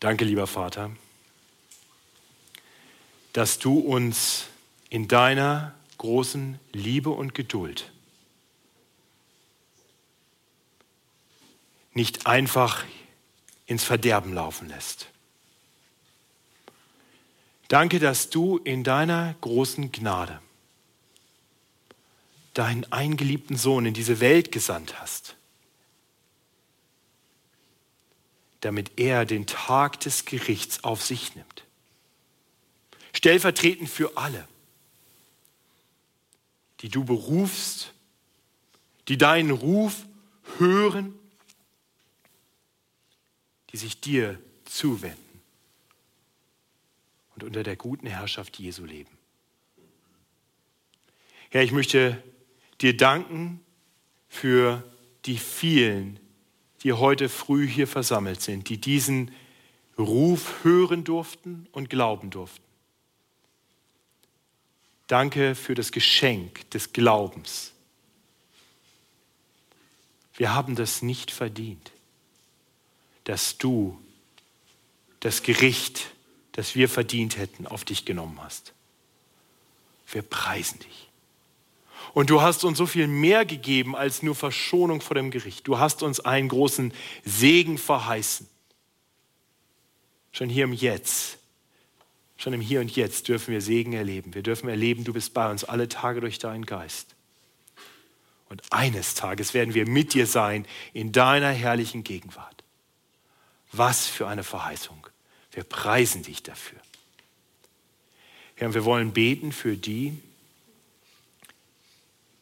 Danke, 0.00 0.24
lieber 0.24 0.46
Vater, 0.46 0.90
dass 3.32 3.58
du 3.58 3.78
uns 3.78 4.46
in 4.90 5.08
deiner 5.08 5.74
großen 5.96 6.58
Liebe 6.72 7.10
und 7.10 7.34
Geduld 7.34 7.90
nicht 11.94 12.26
einfach 12.26 12.84
ins 13.64 13.84
Verderben 13.84 14.34
laufen 14.34 14.68
lässt. 14.68 15.08
Danke, 17.68 17.98
dass 17.98 18.28
du 18.28 18.58
in 18.58 18.84
deiner 18.84 19.34
großen 19.40 19.92
Gnade 19.92 20.40
deinen 22.52 22.90
eingeliebten 22.92 23.56
Sohn 23.56 23.86
in 23.86 23.94
diese 23.94 24.20
Welt 24.20 24.52
gesandt 24.52 25.00
hast 25.00 25.35
damit 28.66 28.98
er 28.98 29.24
den 29.24 29.46
Tag 29.46 30.00
des 30.00 30.24
Gerichts 30.24 30.82
auf 30.82 31.00
sich 31.00 31.36
nimmt. 31.36 31.64
Stellvertretend 33.12 33.88
für 33.88 34.16
alle, 34.16 34.48
die 36.80 36.88
du 36.88 37.04
berufst, 37.04 37.92
die 39.06 39.16
deinen 39.16 39.52
Ruf 39.52 40.04
hören, 40.58 41.14
die 43.70 43.76
sich 43.76 44.00
dir 44.00 44.36
zuwenden 44.64 45.40
und 47.36 47.44
unter 47.44 47.62
der 47.62 47.76
guten 47.76 48.08
Herrschaft 48.08 48.58
Jesu 48.58 48.84
leben. 48.84 49.16
Herr, 51.50 51.62
ich 51.62 51.70
möchte 51.70 52.20
dir 52.80 52.96
danken 52.96 53.64
für 54.28 54.82
die 55.24 55.38
vielen, 55.38 56.18
die 56.82 56.92
heute 56.92 57.28
früh 57.28 57.66
hier 57.66 57.86
versammelt 57.86 58.40
sind, 58.40 58.68
die 58.68 58.78
diesen 58.78 59.34
Ruf 59.98 60.62
hören 60.62 61.04
durften 61.04 61.66
und 61.72 61.88
glauben 61.88 62.30
durften. 62.30 62.64
Danke 65.06 65.54
für 65.54 65.74
das 65.74 65.92
Geschenk 65.92 66.68
des 66.70 66.92
Glaubens. 66.92 67.72
Wir 70.34 70.52
haben 70.52 70.74
das 70.74 71.00
nicht 71.00 71.30
verdient, 71.30 71.92
dass 73.24 73.56
du 73.56 73.98
das 75.20 75.42
Gericht, 75.42 76.12
das 76.52 76.74
wir 76.74 76.88
verdient 76.88 77.38
hätten, 77.38 77.66
auf 77.66 77.84
dich 77.84 78.04
genommen 78.04 78.40
hast. 78.42 78.74
Wir 80.08 80.22
preisen 80.22 80.78
dich. 80.80 81.05
Und 82.16 82.30
du 82.30 82.40
hast 82.40 82.64
uns 82.64 82.78
so 82.78 82.86
viel 82.86 83.08
mehr 83.08 83.44
gegeben 83.44 83.94
als 83.94 84.22
nur 84.22 84.34
Verschonung 84.34 85.02
vor 85.02 85.16
dem 85.16 85.30
Gericht. 85.30 85.68
Du 85.68 85.78
hast 85.78 86.02
uns 86.02 86.18
einen 86.18 86.48
großen 86.48 86.94
Segen 87.26 87.76
verheißen. 87.76 88.48
Schon 90.32 90.48
hier 90.48 90.64
im 90.64 90.72
Jetzt, 90.72 91.36
schon 92.38 92.54
im 92.54 92.62
Hier 92.62 92.80
und 92.80 92.96
Jetzt 92.96 93.28
dürfen 93.28 93.52
wir 93.52 93.60
Segen 93.60 93.92
erleben. 93.92 94.32
Wir 94.32 94.42
dürfen 94.42 94.70
erleben, 94.70 95.04
du 95.04 95.12
bist 95.12 95.34
bei 95.34 95.50
uns 95.50 95.64
alle 95.64 95.90
Tage 95.90 96.22
durch 96.22 96.38
deinen 96.38 96.64
Geist. 96.64 97.14
Und 98.48 98.62
eines 98.70 99.12
Tages 99.12 99.52
werden 99.52 99.74
wir 99.74 99.86
mit 99.86 100.14
dir 100.14 100.26
sein 100.26 100.66
in 100.94 101.12
deiner 101.12 101.50
herrlichen 101.50 102.02
Gegenwart. 102.02 102.64
Was 103.72 104.06
für 104.06 104.26
eine 104.26 104.42
Verheißung. 104.42 105.06
Wir 105.50 105.64
preisen 105.64 106.22
dich 106.22 106.42
dafür. 106.42 106.78
Herr, 108.54 108.72
wir 108.72 108.86
wollen 108.86 109.12
beten 109.12 109.52
für 109.52 109.76
die, 109.76 110.16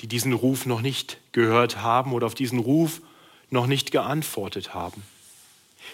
die 0.05 0.09
diesen 0.09 0.35
Ruf 0.35 0.67
noch 0.67 0.83
nicht 0.83 1.17
gehört 1.33 1.79
haben 1.79 2.13
oder 2.13 2.27
auf 2.27 2.35
diesen 2.35 2.59
Ruf 2.59 3.01
noch 3.49 3.67
nicht 3.67 3.91
geantwortet 3.91 4.75
haben. 4.75 5.03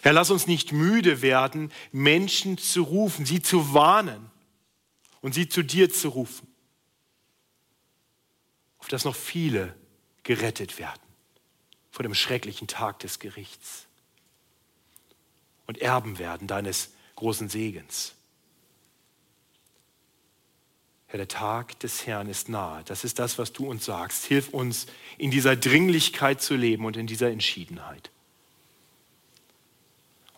Herr, 0.03 0.13
lass 0.13 0.33
uns 0.33 0.49
nicht 0.49 0.73
müde 0.73 1.23
werden, 1.23 1.71
Menschen 1.93 2.59
zu 2.59 2.83
rufen, 2.83 3.25
sie 3.25 3.41
zu 3.41 3.73
warnen 3.73 4.29
und 5.21 5.33
sie 5.33 5.49
zu 5.49 5.63
dir 5.63 5.93
zu 5.93 6.09
rufen, 6.09 6.49
auf 8.81 8.89
dass 8.89 9.05
noch 9.05 9.15
viele 9.15 9.77
gerettet 10.25 10.81
werden 10.81 11.03
vor 11.93 12.03
dem 12.03 12.17
schrecklichen 12.17 12.67
Tag 12.67 12.99
des 12.99 13.21
Gerichts 13.21 13.87
und 15.69 15.79
erben 15.79 16.19
werden 16.19 16.49
deines 16.49 16.91
großen 17.15 17.49
Segens. 17.49 18.17
Herr, 21.11 21.19
der 21.19 21.29
Tag 21.29 21.77
des 21.81 22.07
Herrn 22.07 22.29
ist 22.29 22.49
nahe. 22.49 22.85
Das 22.85 23.03
ist 23.03 23.19
das, 23.19 23.37
was 23.37 23.53
du 23.53 23.69
uns 23.69 23.85
sagst. 23.85 24.27
Hilf 24.27 24.51
uns, 24.51 24.87
in 25.19 25.33
dieser 25.33 25.57
Dringlichkeit 25.57 26.41
zu 26.41 26.55
leben 26.55 26.85
und 26.85 26.97
in 26.97 27.09
dieser 27.09 27.31
Entschiedenheit. 27.31 28.11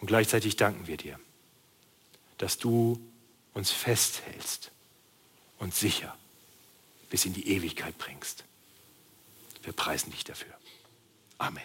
Und 0.00 0.06
gleichzeitig 0.06 0.56
danken 0.56 0.86
wir 0.86 0.96
dir, 0.96 1.20
dass 2.38 2.56
du 2.56 2.98
uns 3.52 3.70
festhältst 3.70 4.70
und 5.58 5.74
sicher 5.74 6.16
bis 7.10 7.26
in 7.26 7.34
die 7.34 7.48
Ewigkeit 7.48 7.98
bringst. 7.98 8.44
Wir 9.62 9.74
preisen 9.74 10.10
dich 10.10 10.24
dafür. 10.24 10.54
Amen. 11.36 11.62